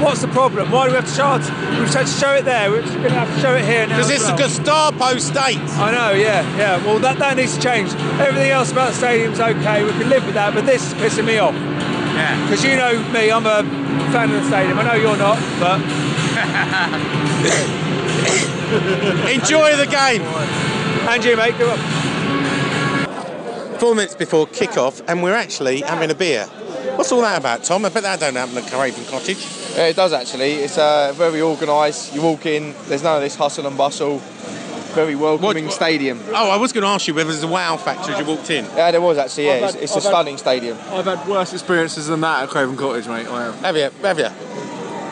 what's 0.00 0.20
the 0.20 0.28
problem? 0.28 0.70
Why 0.70 0.86
do 0.86 0.92
we 0.92 0.96
have 0.96 1.08
to 1.08 1.14
show 1.14 1.34
it? 1.34 1.40
We've 1.78 1.92
had 1.92 2.06
to 2.06 2.12
show 2.12 2.34
it 2.34 2.44
there. 2.44 2.70
We're 2.70 2.82
going 2.82 3.02
to 3.02 3.10
have 3.10 3.34
to 3.34 3.40
show 3.40 3.54
it 3.54 3.64
here 3.64 3.86
now. 3.86 3.96
Because 3.96 4.10
it's 4.10 4.24
well. 4.24 4.36
the 4.36 4.42
Gestapo 4.42 5.18
state. 5.18 5.58
I 5.58 5.90
know, 5.90 6.12
yeah, 6.12 6.42
yeah. 6.56 6.84
Well, 6.84 6.98
that, 7.00 7.18
that 7.18 7.36
needs 7.36 7.56
to 7.56 7.62
change. 7.62 7.92
Everything 8.20 8.50
else 8.50 8.72
about 8.72 8.90
the 8.90 8.96
stadium's 8.96 9.40
okay. 9.40 9.84
We 9.84 9.90
can 9.90 10.08
live 10.08 10.24
with 10.24 10.34
that, 10.34 10.54
but 10.54 10.66
this 10.66 10.86
is 10.86 10.94
pissing 10.94 11.26
me 11.26 11.38
off. 11.38 11.54
Yeah. 11.54 12.42
Because 12.44 12.64
you 12.64 12.76
know 12.76 13.02
me, 13.12 13.30
I'm 13.30 13.46
a 13.46 13.62
fan 14.12 14.30
of 14.30 14.42
the 14.42 14.48
stadium. 14.48 14.78
I 14.78 14.82
know 14.84 14.94
you're 14.94 15.16
not, 15.16 15.38
but 15.60 15.80
Enjoy 18.66 19.76
the 19.76 19.86
game. 19.86 20.22
and 21.08 21.24
you, 21.24 21.36
mate, 21.36 21.56
go 21.58 21.70
on. 21.70 21.78
Four 23.78 23.94
minutes 23.94 24.14
before 24.14 24.46
kick-off, 24.46 25.02
and 25.08 25.22
we're 25.22 25.34
actually 25.34 25.82
having 25.82 26.10
a 26.10 26.14
beer. 26.14 26.46
What's 26.96 27.12
all 27.12 27.20
that 27.20 27.38
about, 27.38 27.62
Tom? 27.62 27.84
I 27.84 27.90
bet 27.90 28.04
that 28.04 28.20
don't 28.20 28.34
happen 28.34 28.56
at 28.56 28.70
Craven 28.70 29.04
Cottage. 29.04 29.44
Yeah, 29.76 29.88
it 29.88 29.96
does 29.96 30.12
actually. 30.12 30.52
It's 30.54 30.78
uh, 30.78 31.12
very 31.16 31.42
organised. 31.42 32.14
You 32.14 32.22
walk 32.22 32.46
in, 32.46 32.74
there's 32.86 33.02
none 33.02 33.16
of 33.16 33.22
this 33.22 33.34
hustle 33.36 33.66
and 33.66 33.76
bustle. 33.76 34.18
Very 34.94 35.14
welcoming 35.14 35.66
What- 35.66 35.74
stadium. 35.74 36.18
Oh, 36.28 36.50
I 36.50 36.56
was 36.56 36.72
going 36.72 36.82
to 36.82 36.88
ask 36.88 37.06
you 37.06 37.12
whether 37.14 37.28
there's 37.30 37.42
a 37.42 37.46
wow 37.48 37.76
factor 37.76 38.12
as 38.12 38.18
you 38.18 38.24
walked 38.24 38.48
in. 38.48 38.64
Yeah, 38.76 38.90
there 38.90 39.02
was 39.02 39.18
actually. 39.18 39.50
I've 39.50 39.60
Yeah, 39.60 39.64
it's, 39.66 39.74
had- 39.74 39.82
it's 39.82 39.92
a 39.92 39.96
I've 39.96 40.02
had- 40.04 40.08
stunning 40.10 40.38
stadium. 40.38 40.78
I've 40.90 41.04
had 41.04 41.28
worse 41.28 41.52
experiences 41.52 42.06
than 42.06 42.22
that 42.22 42.44
at 42.44 42.48
Craven 42.48 42.76
Cottage, 42.78 43.06
mate. 43.06 43.26
I 43.26 43.44
have. 43.44 43.54
Have 43.60 43.76
you? 43.76 43.90
Have 44.02 44.18
you? 44.18 44.30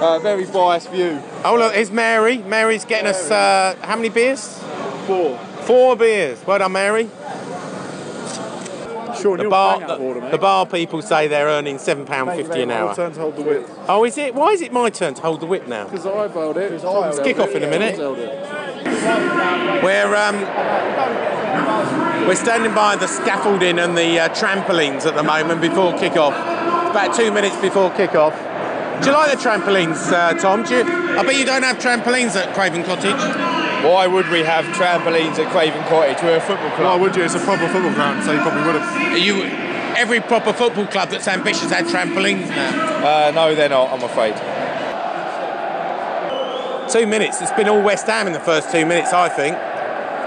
Uh, 0.04 0.18
very 0.20 0.46
biased 0.46 0.90
view. 0.90 1.20
Oh, 1.44 1.56
look, 1.56 1.74
here's 1.74 1.90
Mary. 1.90 2.38
Mary's 2.38 2.86
getting 2.86 3.06
us 3.06 3.30
uh, 3.30 3.76
how 3.82 3.96
many 3.96 4.08
beers? 4.08 4.58
Four. 5.06 5.36
Four 5.66 5.96
beers. 5.96 6.42
Well 6.46 6.58
done, 6.58 6.72
Mary. 6.72 7.10
The 9.24 9.48
bar, 9.48 9.80
the, 9.80 10.28
the 10.32 10.38
bar 10.38 10.66
people 10.66 11.00
say 11.00 11.28
they're 11.28 11.46
earning 11.46 11.78
seven 11.78 12.04
pound 12.04 12.30
fifty 12.32 12.60
an 12.60 12.70
hour. 12.70 12.94
turn 12.94 13.12
to 13.12 13.20
hold 13.20 13.36
the 13.36 13.42
whip. 13.42 13.66
Oh, 13.88 14.04
is 14.04 14.18
it? 14.18 14.34
Why 14.34 14.50
is 14.50 14.60
it 14.60 14.70
my 14.70 14.90
turn 14.90 15.14
to 15.14 15.22
hold 15.22 15.40
the 15.40 15.46
whip 15.46 15.66
now? 15.66 15.84
Because 15.84 16.04
I 16.04 16.28
held 16.28 16.58
it. 16.58 16.72
It's 16.72 17.20
kick 17.20 17.38
off 17.38 17.54
in 17.54 17.62
a 17.62 17.70
minute. 17.70 17.98
We're 19.82 20.14
um, 20.14 20.36
we're 22.28 22.34
standing 22.36 22.74
by 22.74 22.96
the 22.96 23.06
scaffolding 23.06 23.78
and 23.78 23.96
the 23.96 24.20
uh, 24.20 24.28
trampolines 24.30 25.06
at 25.06 25.14
the 25.14 25.22
moment 25.22 25.62
before 25.62 25.96
kick-off. 25.98 26.34
It's 26.34 26.90
about 26.90 27.14
two 27.16 27.32
minutes 27.32 27.56
before 27.62 27.90
kick-off. 27.92 28.34
Do 29.02 29.10
you 29.10 29.16
like 29.16 29.30
the 29.30 29.36
trampolines, 29.42 30.12
uh, 30.12 30.34
Tom? 30.34 30.62
Do 30.64 30.76
you, 30.76 30.84
I 30.84 31.22
bet 31.22 31.36
you 31.36 31.44
don't 31.44 31.62
have 31.62 31.78
trampolines 31.78 32.36
at 32.36 32.54
Craven 32.54 32.84
Cottage. 32.84 33.63
Why 33.84 34.06
would 34.06 34.28
we 34.30 34.40
have 34.40 34.64
trampolines 34.76 35.38
at 35.38 35.50
Craven 35.52 35.82
Cottage? 35.84 36.22
We're 36.22 36.36
a 36.36 36.40
football 36.40 36.70
club. 36.70 36.80
Why 36.80 36.96
would 36.96 37.14
you? 37.14 37.22
It's 37.22 37.34
a 37.34 37.38
proper 37.40 37.68
football 37.68 37.92
ground, 37.92 38.24
so 38.24 38.32
you 38.32 38.40
probably 38.40 38.64
would 38.64 38.80
have. 38.80 39.18
You 39.18 39.44
every 39.96 40.20
proper 40.20 40.52
football 40.52 40.86
club 40.86 41.10
that's 41.10 41.28
ambitious 41.28 41.70
had 41.70 41.86
trampolines 41.86 42.48
now. 42.48 43.28
Uh, 43.28 43.30
no, 43.34 43.54
they're 43.54 43.68
not. 43.68 43.90
I'm 43.90 44.02
afraid. 44.02 44.34
Two 46.90 47.06
minutes. 47.06 47.40
It's 47.40 47.52
been 47.52 47.68
all 47.68 47.82
West 47.82 48.06
Ham 48.06 48.26
in 48.26 48.32
the 48.32 48.40
first 48.40 48.70
two 48.70 48.84
minutes, 48.86 49.12
I 49.12 49.28
think. 49.28 49.56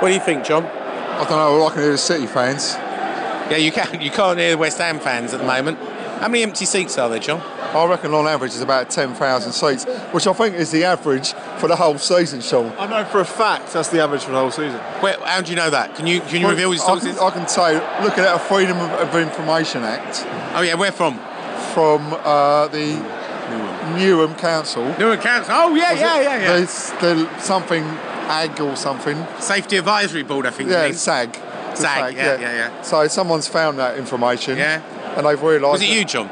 What 0.02 0.10
do 0.10 0.14
you 0.14 0.20
think, 0.20 0.46
John? 0.46 0.66
I 0.66 1.26
don't 1.28 1.32
know, 1.32 1.62
all 1.62 1.68
I 1.68 1.74
can 1.74 1.82
hear 1.82 1.92
is 1.94 2.02
City 2.02 2.28
fans. 2.28 2.76
Yeah, 3.50 3.58
you 3.58 3.72
can. 3.72 4.02
You 4.02 4.12
can't 4.12 4.38
hear 4.38 4.52
the 4.52 4.58
West 4.58 4.78
Ham 4.78 5.00
fans 5.00 5.34
at 5.34 5.40
the 5.40 5.46
moment. 5.46 5.80
How 6.20 6.28
many 6.28 6.44
empty 6.44 6.66
seats 6.66 6.98
are 6.98 7.10
there, 7.10 7.20
John? 7.20 7.42
I 7.74 7.86
reckon 7.88 8.14
on 8.14 8.28
average 8.28 8.52
is 8.54 8.62
about 8.62 8.90
10,000 8.90 9.52
seats, 9.52 9.86
which 10.14 10.26
I 10.26 10.34
think 10.34 10.56
is 10.56 10.72
the 10.72 10.84
average 10.86 11.34
for 11.60 11.68
the 11.68 11.76
whole 11.76 11.98
season, 11.98 12.42
Sean. 12.42 12.72
I 12.80 12.88
know 12.88 13.04
for 13.06 13.20
a 13.20 13.26
fact 13.26 13.74
that's 13.74 13.90
the 13.90 14.02
average 14.02 14.24
for 14.24 14.32
the 14.32 14.40
whole 14.40 14.52
season. 14.52 14.80
Where, 15.02 15.20
how 15.26 15.42
do 15.42 15.50
you 15.52 15.56
know 15.58 15.70
that? 15.70 15.96
Can 15.96 16.08
you 16.08 16.22
can 16.22 16.42
you 16.42 16.48
reveal 16.50 16.74
your 16.74 16.84
I 16.84 16.88
can, 16.94 17.00
sources? 17.02 17.20
I 17.20 17.30
can 17.32 17.48
say, 17.48 17.74
looking 18.04 18.24
at 18.24 18.36
a 18.36 18.40
Freedom 18.40 18.78
of, 18.78 18.90
of 18.92 19.16
Information 19.16 19.84
Act 19.84 20.24
Oh 20.56 20.62
yeah, 20.62 20.76
where 20.76 20.92
from? 20.92 21.20
from 21.74 22.14
uh, 22.24 22.68
the 22.70 22.96
Newham 23.98 24.38
Council. 24.38 24.84
Newham 24.94 25.22
Council. 25.22 25.54
Oh 25.56 25.76
yeah, 25.76 25.92
Was 25.92 26.02
yeah, 26.02 26.20
it- 26.20 26.24
yeah, 26.24 26.38
yeah. 26.40 26.58
There's, 26.58 26.92
there's 27.02 27.44
something 27.44 27.84
AG 28.30 28.60
or 28.62 28.76
something. 28.76 29.26
Safety 29.40 29.78
Advisory 29.78 30.24
Board, 30.24 30.46
I 30.46 30.50
think. 30.52 30.70
Yeah, 30.70 30.84
it 30.84 30.90
means. 30.90 31.02
SAG. 31.02 31.34
The 31.34 31.76
SAG, 31.76 32.16
yeah, 32.16 32.40
yeah, 32.40 32.54
yeah. 32.54 32.82
So 32.82 33.08
someone's 33.08 33.48
found 33.48 33.78
that 33.80 33.98
information. 33.98 34.58
Yeah. 34.58 34.82
And 35.16 35.26
they've 35.26 35.42
realised. 35.42 35.72
Was 35.74 35.82
it 35.82 35.90
you, 35.90 36.04
John? 36.06 36.30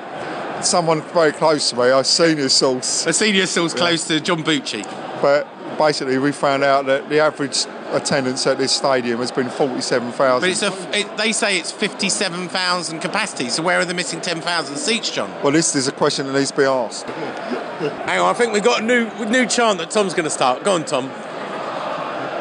That 0.65 0.71
Someone 0.75 1.01
very 1.13 1.31
close 1.31 1.69
to 1.69 1.75
me, 1.77 1.89
a 1.89 2.03
senior 2.03 2.49
source. 2.49 3.05
A 3.05 3.13
senior 3.13 3.45
source 3.45 3.73
close 3.73 4.07
to 4.07 4.19
John 4.19 4.43
Bucci. 4.43 4.83
But 5.21 5.47
basically, 5.77 6.17
we 6.17 6.31
found 6.31 6.63
out 6.63 6.85
that 6.87 7.07
the 7.07 7.19
average 7.19 7.65
attendance 7.91 8.45
at 8.47 8.57
this 8.57 8.73
stadium 8.73 9.19
has 9.19 9.31
been 9.31 9.49
47,000. 9.49 10.41
But 10.41 10.49
it's 10.49 10.63
a. 10.63 10.97
It, 10.97 11.17
they 11.17 11.31
say 11.31 11.57
it's 11.57 11.71
fifty-seven 11.71 12.49
thousand 12.49 12.99
capacity. 12.99 13.49
So 13.49 13.63
where 13.63 13.79
are 13.79 13.85
the 13.85 13.93
missing 13.93 14.21
ten 14.21 14.41
thousand 14.41 14.77
seats, 14.77 15.11
John? 15.11 15.31
Well, 15.43 15.53
this 15.53 15.75
is 15.75 15.87
a 15.87 15.91
question 15.91 16.27
that 16.27 16.33
needs 16.33 16.51
to 16.51 16.57
be 16.57 16.63
asked. 16.63 17.05
Hang 17.05 18.19
on, 18.19 18.29
I 18.29 18.33
think 18.33 18.51
we've 18.51 18.63
got 18.63 18.81
a 18.81 18.85
new 18.85 19.09
new 19.25 19.45
chant 19.45 19.79
that 19.79 19.91
Tom's 19.91 20.13
going 20.13 20.25
to 20.25 20.29
start. 20.29 20.63
Go 20.63 20.73
on, 20.73 20.85
Tom. 20.85 21.07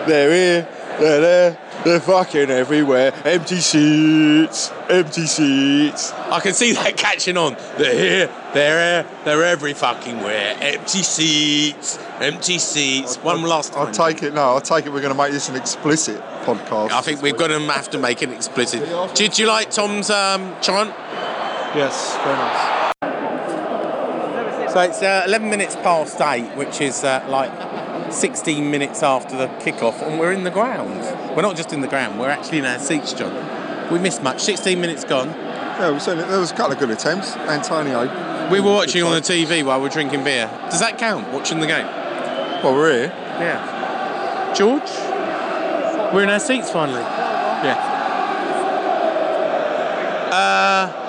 They're 0.09 0.33
here, 0.33 0.69
They're 0.99 1.21
there. 1.21 1.59
They're 1.85 2.01
fucking 2.01 2.51
everywhere. 2.51 3.13
Empty 3.25 3.57
seats. 3.57 4.71
Empty 4.89 5.27
seats. 5.27 6.13
I 6.13 6.41
can 6.41 6.55
see 6.55 6.73
that 6.73 6.97
catching 6.97 7.37
on. 7.37 7.57
They're 7.77 7.99
here, 7.99 8.31
they're 8.55 9.03
here, 9.03 9.11
they're 9.25 9.45
every 9.45 9.75
fucking 9.75 10.19
where. 10.21 10.57
Empty 10.61 11.03
seats, 11.03 11.99
empty 12.21 12.59
seats. 12.59 13.17
One 13.17 13.43
last 13.43 13.75
time. 13.75 13.89
I 13.89 13.91
take 13.91 14.23
it. 14.23 14.33
No, 14.33 14.43
I'll 14.43 14.61
take 14.61 14.87
it. 14.87 14.93
We're 14.93 15.03
going 15.03 15.13
to 15.13 15.19
make 15.23 15.33
this 15.33 15.49
an 15.49 15.57
explicit 15.57 16.23
podcast. 16.45 16.93
I 16.93 17.01
think 17.03 17.21
we're 17.21 17.37
going 17.37 17.51
to 17.51 17.61
have 17.73 17.91
to 17.91 17.99
make 17.99 18.23
it 18.23 18.31
explicit. 18.31 19.15
Did 19.15 19.39
you 19.39 19.47
like 19.47 19.71
Tom's 19.71 20.09
um, 20.11 20.55
chant? 20.63 20.91
Yes, 21.75 22.17
very 22.23 22.37
nice. 22.37 22.85
So 24.73 24.81
it's 24.81 25.03
uh, 25.03 25.25
11 25.27 25.51
minutes 25.51 25.77
past 25.77 26.21
eight, 26.21 26.49
which 26.57 26.81
is 26.81 27.05
uh, 27.05 27.25
like 27.29 27.74
16 28.15 28.71
minutes 28.71 29.03
after 29.03 29.37
the 29.37 29.49
kickoff, 29.59 30.01
and 30.03 30.19
we're 30.19 30.33
in 30.33 30.45
the 30.45 30.51
ground. 30.51 31.01
We're 31.37 31.43
not 31.43 31.57
just 31.57 31.73
in 31.73 31.81
the 31.81 31.89
ground, 31.89 32.19
we're 32.19 32.31
actually 32.31 32.59
in 32.59 32.65
our 32.65 32.79
seats, 32.79 33.13
John. 33.13 33.33
We 33.93 33.99
missed 33.99 34.23
much. 34.23 34.41
16 34.43 34.81
minutes 34.81 35.05
gone. 35.05 35.29
Yeah, 35.29 35.91
we 35.91 35.99
certainly, 35.99 36.29
there 36.29 36.39
was 36.39 36.53
a 36.53 36.55
couple 36.55 36.73
of 36.73 36.79
good 36.79 36.91
attempts. 36.91 37.37
Antonio. 37.37 38.51
We 38.51 38.61
were 38.61 38.73
watching 38.73 39.03
on 39.03 39.13
the 39.13 39.21
TV 39.21 39.65
while 39.65 39.81
we're 39.81 39.89
drinking 39.89 40.25
beer. 40.25 40.49
Does 40.71 40.81
that 40.81 40.99
count, 40.99 41.33
watching 41.33 41.61
the 41.61 41.67
game? 41.67 41.87
Well, 42.63 42.75
we're 42.75 42.93
here. 42.93 43.13
Yeah. 43.41 44.55
George? 44.55 44.91
We're 46.15 46.23
in 46.23 46.31
our 46.31 46.39
seats 46.39 46.71
finally. 46.71 47.01
Yeah. 47.01 47.91
Uh, 50.33 51.01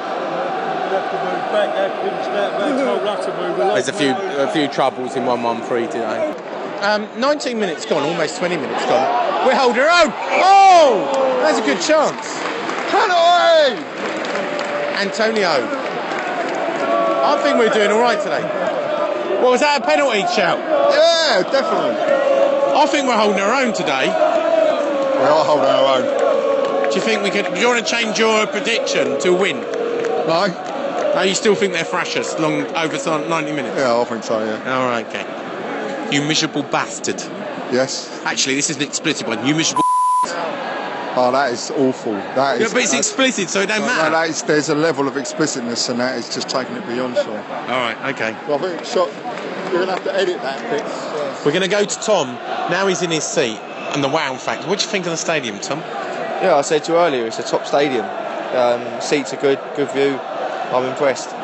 there's 3.74 3.88
a 3.88 3.94
few 3.94 4.12
a 4.12 4.52
few 4.52 4.68
troubles 4.68 5.16
in 5.16 5.26
113 5.26 5.90
today. 5.90 6.55
Um, 6.82 7.08
19 7.20 7.60
minutes 7.60 7.86
gone, 7.86 8.04
almost 8.04 8.38
20 8.38 8.58
minutes 8.58 8.86
gone. 8.86 9.48
We're 9.48 9.56
holding 9.56 9.82
our 9.82 10.06
own. 10.06 10.14
Oh, 10.42 11.40
that's 11.42 11.58
a 11.58 11.62
good 11.62 11.82
chance. 11.82 12.26
Penalty! 12.92 13.82
Antonio. 14.98 15.68
I 17.28 17.40
think 17.42 17.58
we're 17.58 17.74
doing 17.74 17.92
all 17.92 18.02
right 18.02 18.22
today. 18.22 18.42
What 19.42 19.52
was 19.52 19.62
that 19.62 19.82
a 19.82 19.86
penalty 19.86 20.22
shout? 20.34 20.60
Yeah, 20.60 21.44
definitely. 21.52 21.96
I 22.76 22.86
think 22.88 23.08
we're 23.08 23.18
holding 23.18 23.42
our 23.42 23.64
own 23.64 23.74
today. 23.74 24.08
We 24.08 25.26
are 25.26 25.46
holding 25.46 25.66
our 25.66 25.98
own. 25.98 26.90
Do 26.90 26.96
you 26.96 27.02
think 27.02 27.24
we 27.24 27.30
could? 27.30 27.52
Do 27.54 27.60
you 27.60 27.68
want 27.68 27.86
to 27.86 27.92
change 27.92 28.20
your 28.20 28.46
prediction 28.48 29.20
to 29.22 29.34
win? 29.34 29.62
No? 29.62 31.12
No, 31.16 31.22
you 31.22 31.34
still 31.36 31.56
think 31.56 31.74
they're 31.74 31.84
thrashers 31.84 32.38
long 32.40 32.66
over 32.76 32.98
some 32.98 33.30
90 33.30 33.52
minutes? 33.54 33.78
Yeah, 33.78 33.98
I 34.00 34.04
think 34.06 34.24
so. 34.24 34.44
Yeah. 34.44 34.78
All 34.78 34.88
right, 34.88 35.06
okay. 35.08 35.35
You 36.16 36.24
miserable 36.24 36.64
bastard. 36.64 37.20
Yes. 37.74 38.24
Actually, 38.24 38.56
this 38.56 38.70
is 38.70 38.78
an 38.78 38.84
explicit 38.84 39.28
one. 39.28 39.46
You 39.46 39.54
miserable. 39.54 39.84
Oh, 41.18 41.30
that 41.34 41.52
is 41.52 41.72
awful. 41.72 42.14
That 42.14 42.62
Yeah, 42.62 42.68
but 42.72 42.84
it's 42.84 42.94
explicit, 42.94 43.50
so 43.50 43.60
it 43.60 43.68
don't 43.68 43.82
no, 43.82 43.88
matter. 43.88 44.12
that 44.12 44.30
is, 44.30 44.42
there's 44.44 44.70
a 44.70 44.76
level 44.76 45.10
of 45.10 45.18
explicitness, 45.18 45.90
and 45.90 46.00
that 46.00 46.18
is 46.18 46.34
just 46.34 46.48
taking 46.48 46.78
it 46.78 46.88
beyond. 46.88 47.18
So. 47.18 47.30
All 47.32 47.36
right, 47.36 47.98
okay. 48.14 48.32
Well, 48.48 48.64
I 48.64 48.78
think 48.78 48.86
shot. 48.86 49.10
You're 49.74 49.82
gonna 49.86 49.92
have 49.92 50.06
to 50.06 50.16
edit 50.16 50.42
that 50.42 50.62
bit. 50.70 50.84
We're 51.46 51.52
going 51.52 51.64
to 51.64 51.68
go 51.68 51.84
to 51.84 52.00
Tom. 52.00 52.36
Now 52.72 52.88
he's 52.88 53.02
in 53.02 53.12
his 53.12 53.26
seat 53.26 53.60
and 53.94 54.02
the 54.02 54.08
wow 54.08 54.36
factor. 54.36 54.70
What 54.70 54.80
do 54.80 54.86
you 54.86 54.92
think 54.92 55.06
of 55.06 55.12
the 55.12 55.18
stadium, 55.18 55.60
Tom? 55.60 55.80
Yeah, 55.80 56.56
I 56.56 56.62
said 56.62 56.86
to 56.86 56.94
you 56.94 56.98
earlier, 56.98 57.26
it's 57.26 57.40
a 57.40 57.44
top 57.44 57.66
stadium. 57.66 58.06
Um, 58.56 59.02
seats 59.02 59.34
are 59.34 59.42
good, 59.42 59.60
good 59.76 59.92
view. 59.92 60.18
I'm 60.72 60.86
impressed. 60.86 61.36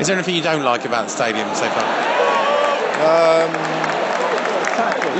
Is 0.00 0.08
there 0.08 0.16
anything 0.16 0.34
you 0.34 0.42
don't 0.42 0.64
like 0.64 0.84
about 0.84 1.04
the 1.04 1.10
stadium 1.10 1.46
so 1.54 1.68
far? 1.70 1.84
Um, 2.98 3.87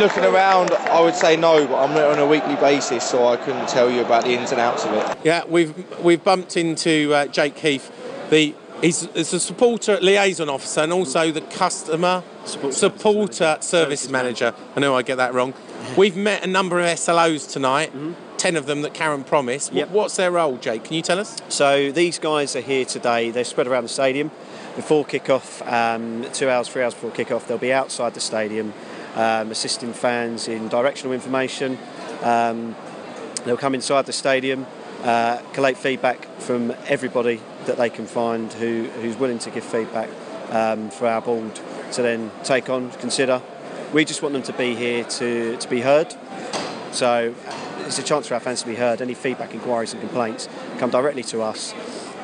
looking 0.01 0.25
around, 0.25 0.73
I 0.73 1.01
would 1.01 1.15
say 1.15 1.37
no, 1.37 1.67
but 1.67 1.83
I'm 1.83 1.95
not 1.95 2.05
on 2.05 2.19
a 2.19 2.27
weekly 2.27 2.57
basis, 2.57 3.09
so 3.09 3.29
I 3.29 3.37
couldn't 3.37 3.69
tell 3.69 3.91
you 3.91 4.03
about 4.03 4.25
the 4.25 4.31
ins 4.31 4.53
and 4.53 4.61
outs 4.61 4.85
of 4.85 4.93
it. 4.93 5.19
Yeah, 5.25 5.45
we've 5.47 5.75
we've 6.01 6.23
bumped 6.23 6.57
into 6.57 7.13
uh, 7.15 7.27
Jake 7.27 7.59
Heath. 7.59 7.93
The 8.31 8.55
he's, 8.81 9.09
he's 9.15 9.33
a 9.33 9.41
supporter 9.41 9.99
liaison 10.01 10.49
officer 10.49 10.81
and 10.81 10.93
also 10.93 11.31
the 11.33 11.41
customer 11.41 12.23
supporter 12.45 13.59
service 13.61 14.09
manager. 14.09 14.55
I 14.77 14.81
know 14.81 14.97
I 14.97 15.03
get 15.03 15.17
that 15.17 15.35
wrong. 15.35 15.55
We've 15.97 16.17
met 16.17 16.45
a 16.45 16.47
number 16.47 16.79
of 16.79 16.87
SLOs 16.87 17.51
tonight. 17.51 17.93
Ten 18.37 18.55
of 18.55 18.67
them 18.67 18.83
that 18.83 18.95
Karren 18.95 19.27
promised. 19.27 19.73
Yep. 19.73 19.91
What's 19.91 20.15
their 20.15 20.31
role, 20.31 20.59
Jake? 20.59 20.85
Can 20.85 20.95
you 20.95 21.03
tell 21.03 21.19
us? 21.19 21.37
So 21.49 21.91
these 21.91 22.21
guys 22.21 22.55
are 22.55 22.61
here 22.61 22.85
today. 22.85 23.31
They're 23.33 23.43
spread 23.43 23.67
around 23.67 23.83
the 23.83 23.89
stadium. 23.89 24.31
Before 24.77 25.05
kick-off, 25.05 25.61
um, 25.67 26.25
two 26.33 26.49
hours, 26.49 26.69
three 26.69 26.85
hours 26.85 26.95
before 26.95 27.11
kick-off, 27.11 27.49
they'll 27.49 27.59
be 27.59 27.73
outside 27.73 28.15
the 28.15 28.21
stadium, 28.21 28.73
um, 29.15 29.51
assisting 29.51 29.93
fans 29.93 30.49
in 30.49 30.69
directional 30.69 31.13
information. 31.13 31.79
Um, 32.23 32.75
they'll 33.45 33.57
come 33.57 33.75
inside 33.75 34.07
the 34.07 34.13
stadium, 34.13 34.67
uh, 35.05 35.39
collate 35.53 35.77
feedback 35.77 36.25
from 36.41 36.75
everybody 36.87 37.41
that 37.67 37.77
they 37.77 37.91
can 37.91 38.07
find 38.07 38.53
who, 38.55 38.85
who's 39.01 39.17
willing 39.17 39.39
to 39.41 39.51
give 39.51 39.65
feedback 39.65 40.09
um, 40.51 40.91
for 40.91 41.07
our 41.07 41.21
board 41.21 41.55
to 41.93 42.03
then 42.03 42.31
take 42.45 42.69
on, 42.69 42.91
consider. 42.93 43.43
We 43.93 44.05
just 44.05 44.23
want 44.23 44.35
them 44.35 44.43
to 44.43 44.53
be 44.53 44.75
here 44.75 45.05
to, 45.05 45.57
to 45.57 45.69
be 45.69 45.81
heard. 45.81 46.15
So 46.93 47.35
it's 47.81 47.99
a 47.99 48.03
chance 48.03 48.27
for 48.27 48.35
our 48.35 48.41
fans 48.41 48.63
to 48.63 48.69
be 48.69 48.75
heard. 48.75 49.01
Any 49.01 49.15
feedback, 49.15 49.55
inquiries, 49.55 49.93
and 49.93 50.01
complaints 50.01 50.49
come 50.79 50.91
directly 50.91 51.23
to 51.25 51.43
us. 51.43 51.75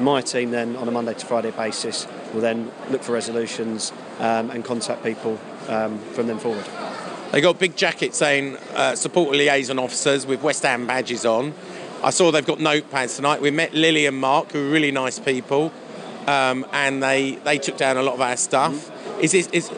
My 0.01 0.21
team 0.21 0.51
then, 0.51 0.77
on 0.77 0.89
a 0.89 0.91
Monday 0.91 1.15
to 1.15 1.27
Friday 1.27 1.53
basis, 1.53 2.07
will 2.33 2.41
then 2.41 2.71
look 2.91 3.03
for 3.03 3.13
resolutions 3.13 3.93
um, 4.19 4.51
and 4.51 4.65
contact 4.65 5.03
people 5.03 5.39
um, 5.69 5.99
from 6.13 6.27
then 6.27 6.39
forward. 6.39 6.65
They 7.33 7.41
got 7.41 7.59
big 7.59 7.77
jackets 7.77 8.19
saying 8.19 8.57
uh, 8.75 8.95
supporter 8.95 9.37
liaison 9.37 9.79
officers 9.79 10.27
with 10.27 10.43
West 10.43 10.63
Ham 10.63 10.87
badges 10.87 11.27
on. 11.27 11.53
I 12.03 12.11
saw 12.11 12.31
they've 12.31 12.47
got 12.47 12.59
notepads 12.59 13.17
tonight. 13.17 13.41
We 13.41 13.51
met 13.51 13.75
Lily 13.75 14.07
and 14.07 14.17
Mark, 14.17 14.53
who 14.53 14.69
are 14.69 14.71
really 14.71 14.93
nice 14.93 15.19
people, 15.19 15.73
um, 16.27 16.67
and 16.73 17.03
they, 17.03 17.37
they 17.37 17.59
took 17.59 17.77
down 17.77 17.97
a 17.97 18.03
lot 18.03 18.15
of 18.15 18.21
our 18.21 18.37
stuff. 18.37 18.91
Is 19.21 19.33
this 19.33 19.49
is 19.49 19.71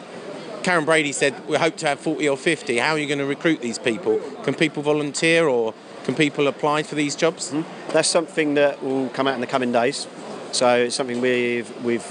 Karren 0.61 0.83
Brady 0.83 1.13
said 1.13 1.47
we 1.47 1.55
hope 1.55 1.77
to 1.77 1.87
have 1.87 1.99
40 1.99 2.27
or 2.27 2.35
50. 2.35 2.77
How 2.77 2.91
are 2.91 2.99
you 2.99 3.07
going 3.07 3.19
to 3.19 3.25
recruit 3.25 3.61
these 3.61 3.79
people? 3.79 4.19
Can 4.43 4.53
people 4.53 4.83
volunteer 4.83 5.47
or 5.47 5.73
can 6.03 6.13
people 6.13 6.47
apply 6.47 6.83
for 6.83 6.95
these 6.95 7.15
jobs? 7.15 7.55
That's 7.89 8.09
something 8.09 8.55
that 8.55 8.83
will 8.83 9.07
come 9.09 9.27
out 9.27 9.35
in 9.35 9.41
the 9.41 9.47
coming 9.47 9.71
days. 9.71 10.07
So 10.51 10.83
it's 10.83 10.95
something 10.95 11.21
we've 11.21 11.83
we've 11.85 12.05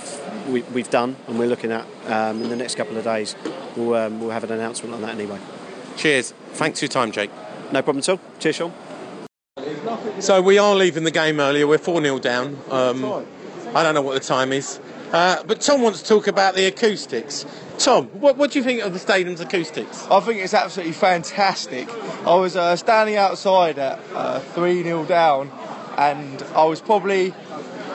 we, 0.48 0.62
we've 0.62 0.88
done 0.88 1.16
and 1.28 1.38
we're 1.38 1.48
looking 1.48 1.70
at 1.70 1.84
um, 2.06 2.42
in 2.42 2.48
the 2.48 2.56
next 2.56 2.76
couple 2.76 2.96
of 2.96 3.04
days. 3.04 3.36
We'll 3.76 3.94
um, 3.94 4.20
we'll 4.20 4.30
have 4.30 4.44
an 4.44 4.52
announcement 4.52 4.94
on 4.94 5.02
that 5.02 5.10
anyway. 5.10 5.38
Cheers. 5.96 6.32
Thanks 6.52 6.80
for 6.80 6.86
your 6.86 6.90
time, 6.90 7.12
Jake. 7.12 7.30
No 7.72 7.82
problem 7.82 7.98
at 7.98 8.08
all. 8.08 8.20
Cheers, 8.38 8.56
Sean. 8.56 8.72
So 10.20 10.40
we 10.40 10.58
are 10.58 10.74
leaving 10.74 11.04
the 11.04 11.10
game 11.10 11.40
earlier. 11.40 11.66
We're 11.66 11.78
4 11.78 12.00
0 12.00 12.18
down. 12.18 12.58
Um, 12.70 13.04
I 13.74 13.82
don't 13.82 13.94
know 13.94 14.02
what 14.02 14.14
the 14.14 14.26
time 14.26 14.52
is. 14.52 14.80
Uh, 15.12 15.42
but 15.44 15.60
Tom 15.60 15.82
wants 15.82 16.02
to 16.02 16.08
talk 16.08 16.26
about 16.26 16.54
the 16.54 16.66
acoustics. 16.66 17.46
Tom, 17.78 18.06
what, 18.08 18.36
what 18.36 18.50
do 18.50 18.58
you 18.58 18.64
think 18.64 18.82
of 18.82 18.92
the 18.92 18.98
stadium's 18.98 19.40
acoustics? 19.40 20.06
I 20.10 20.20
think 20.20 20.40
it's 20.40 20.54
absolutely 20.54 20.94
fantastic. 20.94 21.88
I 22.26 22.34
was 22.34 22.56
uh, 22.56 22.74
standing 22.76 23.16
outside 23.16 23.78
at 23.78 24.00
uh, 24.14 24.40
3 24.40 24.82
0 24.82 25.04
down, 25.04 25.50
and 25.96 26.42
I 26.54 26.64
was 26.64 26.80
probably 26.80 27.34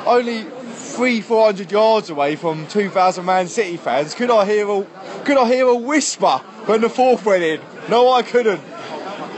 only 0.06 0.46
three, 0.92 1.22
four 1.22 1.46
hundred 1.46 1.72
yards 1.72 2.10
away 2.10 2.36
from 2.36 2.68
2,000 2.68 3.26
Man 3.26 3.48
City 3.48 3.78
fans. 3.78 4.14
Could 4.14 4.30
I 4.30 4.46
hear 4.46 4.70
a, 4.70 4.86
could 5.24 5.38
I 5.38 5.48
hear 5.48 5.68
a 5.68 5.76
whisper 5.76 6.38
when 6.66 6.82
the 6.82 6.90
fourth 6.90 7.26
went 7.26 7.44
in? 7.44 7.62
No, 7.90 8.12
I 8.12 8.22
couldn't. 8.22 8.60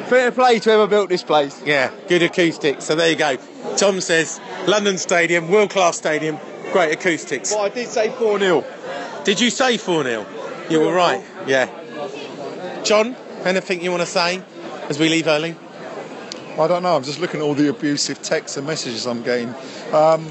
Fair 0.08 0.32
play 0.32 0.60
to 0.60 0.70
whoever 0.70 0.88
built 0.88 1.10
this 1.10 1.24
place. 1.24 1.62
Yeah, 1.66 1.92
good 2.08 2.24
acoustics. 2.24 2.86
So 2.86 2.96
there 2.96 3.10
you 3.10 3.16
go. 3.16 3.38
Tom 3.78 4.02
says 4.02 4.42
London 4.68 4.98
Stadium, 4.98 5.50
world 5.50 5.70
class 5.70 5.98
stadium, 5.98 6.38
great 6.72 6.92
acoustics. 6.92 7.54
But 7.54 7.62
I 7.62 7.70
did 7.70 7.88
say 7.88 8.10
4 8.10 8.40
0. 8.40 8.64
Did 9.24 9.40
you 9.40 9.50
say 9.50 9.78
4 9.78 10.04
0? 10.04 10.26
You 10.70 10.82
were 10.82 10.94
right. 10.94 11.24
Yeah. 11.48 11.70
John, 12.84 13.16
anything 13.46 13.82
you 13.82 13.92
want 13.92 14.02
to 14.02 14.08
say 14.08 14.42
as 14.90 15.00
we 15.00 15.08
leave 15.08 15.28
early? 15.28 15.56
I 16.60 16.68
don't 16.68 16.84
know. 16.84 16.96
I'm 16.96 17.04
just 17.04 17.20
looking 17.20 17.40
at 17.40 17.44
all 17.44 17.56
the 17.56 17.70
abusive 17.70 18.22
texts 18.22 18.58
and 18.58 18.68
messages 18.68 19.08
I'm 19.08 19.24
getting. 19.24 19.50
Um, 19.92 20.30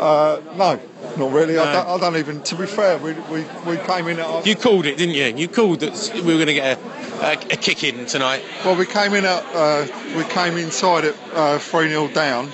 uh, 0.00 0.40
no, 0.56 0.80
not 1.16 1.32
really. 1.32 1.58
I, 1.58 1.72
don't, 1.72 1.88
I 1.88 1.98
don't 1.98 2.16
even. 2.16 2.42
To 2.42 2.54
be 2.56 2.66
fair, 2.66 2.98
we, 2.98 3.12
we, 3.12 3.44
we 3.66 3.76
came 3.78 4.08
in 4.08 4.18
at. 4.18 4.46
You 4.46 4.56
called 4.56 4.86
it, 4.86 4.96
didn't 4.96 5.14
you? 5.14 5.24
You 5.36 5.48
called 5.48 5.80
that 5.80 6.12
we 6.14 6.32
were 6.32 6.44
going 6.44 6.46
to 6.46 6.54
get 6.54 6.78
a, 6.78 7.26
a, 7.26 7.32
a 7.32 7.56
kick 7.56 7.84
in 7.84 8.06
tonight. 8.06 8.44
Well, 8.64 8.76
we 8.76 8.86
came 8.86 9.14
in 9.14 9.24
at. 9.24 9.44
Uh, 9.54 9.86
we 10.16 10.24
came 10.24 10.56
inside 10.56 11.04
at 11.04 11.16
uh, 11.32 11.58
three 11.58 11.88
0 11.88 12.08
down. 12.08 12.50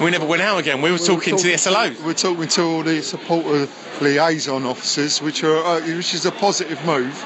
We 0.00 0.10
never 0.10 0.26
went 0.26 0.40
out 0.42 0.58
again. 0.58 0.80
We 0.80 0.90
were 0.90 0.98
talking 0.98 1.36
to 1.36 1.42
the 1.42 1.54
SLOs. 1.54 2.02
We're 2.02 2.14
talking 2.14 2.48
to 2.48 2.62
all 2.62 2.82
the 2.82 3.02
supporter 3.02 3.68
liaison 4.00 4.64
officers, 4.64 5.20
which 5.20 5.44
are 5.44 5.62
uh, 5.64 5.80
which 5.80 6.14
is 6.14 6.24
a 6.24 6.32
positive 6.32 6.82
move. 6.86 7.22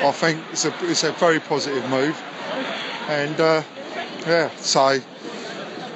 I 0.00 0.10
think 0.12 0.42
it's 0.52 0.64
a 0.64 0.74
it's 0.84 1.04
a 1.04 1.12
very 1.12 1.40
positive 1.40 1.88
move, 1.90 2.20
and 3.08 3.38
uh, 3.40 3.62
yeah, 4.26 4.50
so 4.56 4.98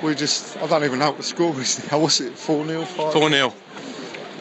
we 0.02 0.14
just 0.14 0.56
I 0.58 0.66
don't 0.66 0.84
even 0.84 0.98
know 0.98 1.10
what 1.10 1.16
the 1.16 1.22
score 1.22 1.58
is 1.60 1.90
now. 1.90 1.98
What's 2.00 2.20
it? 2.20 2.36
Four 2.38 2.66
0 2.66 2.84
five. 2.84 3.12
4 3.12 3.30
0. 3.30 3.54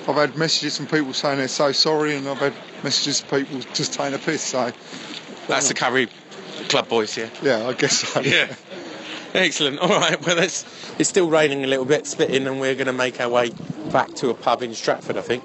I've 0.08 0.16
had 0.16 0.38
messages 0.38 0.78
from 0.78 0.88
people 0.88 1.14
saying 1.14 1.38
they're 1.38 1.50
so 1.50 1.74
sorry, 1.74 2.16
and 2.16 2.28
I've 2.28 2.38
had 2.38 2.54
messages 2.84 3.20
from 3.20 3.46
people 3.46 3.60
just 3.74 3.94
taking 3.94 4.14
a 4.14 4.18
piss. 4.18 4.42
So 4.42 4.72
That's 5.48 5.68
the 5.68 5.74
Curry 5.74 6.08
Club 6.70 6.88
boys, 6.88 7.18
yeah. 7.18 7.30
Yeah, 7.42 7.68
I 7.68 7.74
guess 7.74 8.00
so. 8.00 8.22
Yeah. 8.22 8.56
Excellent. 9.34 9.80
All 9.80 9.90
right. 9.90 10.26
Well, 10.26 10.40
it's, 10.40 10.64
it's 10.98 11.10
still 11.10 11.30
raining 11.30 11.66
a 11.66 11.68
little 11.68 11.86
bit, 11.86 12.08
spitting, 12.08 12.48
and 12.48 12.62
we're 12.62 12.76
going 12.76 12.88
to 12.88 12.94
make 12.94 13.20
our 13.20 13.30
way 13.30 13.52
back 13.92 14.14
to 14.16 14.30
a 14.30 14.34
pub 14.34 14.64
in 14.64 14.74
Stratford, 14.74 15.18
I 15.18 15.22
think. 15.22 15.44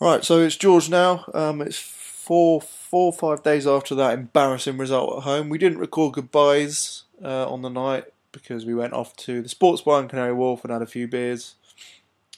Right, 0.00 0.24
so 0.24 0.40
it's 0.40 0.56
George 0.56 0.90
now. 0.90 1.24
Um, 1.32 1.62
it's 1.62 1.78
four, 1.78 2.60
four 2.60 3.06
or 3.06 3.12
five 3.12 3.44
days 3.44 3.66
after 3.66 3.94
that 3.94 4.18
embarrassing 4.18 4.76
result 4.76 5.18
at 5.18 5.22
home. 5.22 5.48
We 5.48 5.58
didn't 5.58 5.78
record 5.78 6.14
goodbyes 6.14 7.04
uh, 7.22 7.50
on 7.50 7.62
the 7.62 7.68
night 7.70 8.04
because 8.32 8.64
we 8.64 8.74
went 8.74 8.94
off 8.94 9.14
to 9.16 9.42
the 9.42 9.48
sports 9.48 9.82
bar 9.82 10.00
in 10.00 10.08
Canary 10.08 10.32
Wharf 10.32 10.64
and 10.64 10.72
had 10.72 10.82
a 10.82 10.86
few 10.86 11.06
beers 11.06 11.54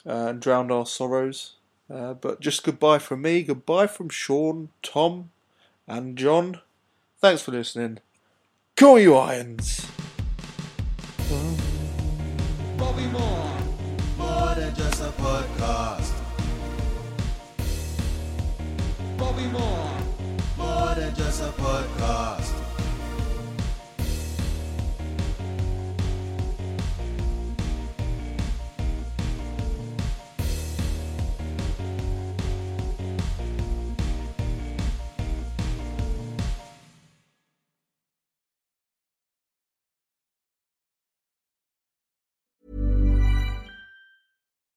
uh, 0.07 0.27
and 0.29 0.41
drowned 0.41 0.71
our 0.73 0.87
sorrows. 0.87 1.55
Uh, 1.93 2.15
but 2.15 2.41
just 2.41 2.65
goodbye 2.65 2.99
from 2.99 3.23
me, 3.23 3.43
goodbye 3.43 3.87
from 3.87 4.09
Sean, 4.09 4.71
Tom, 4.83 5.31
and 5.87 6.17
John. 6.17 6.61
Thanks 7.21 7.43
for 7.43 7.53
listening. 7.53 7.99
Call 8.77 8.99
you 8.99 9.15
irons. 9.15 9.87
Bobby 12.77 13.07
Moore, 13.07 13.51
more 14.19 14.55
than 14.55 14.75
just 14.75 15.01
a 15.03 15.11
podcast. 15.13 16.13
Bobby 19.17 19.47
Moore, 19.47 19.91
more 20.59 20.95
than 20.95 21.15
just 21.15 21.43
a 21.43 21.53
podcast. 21.53 22.44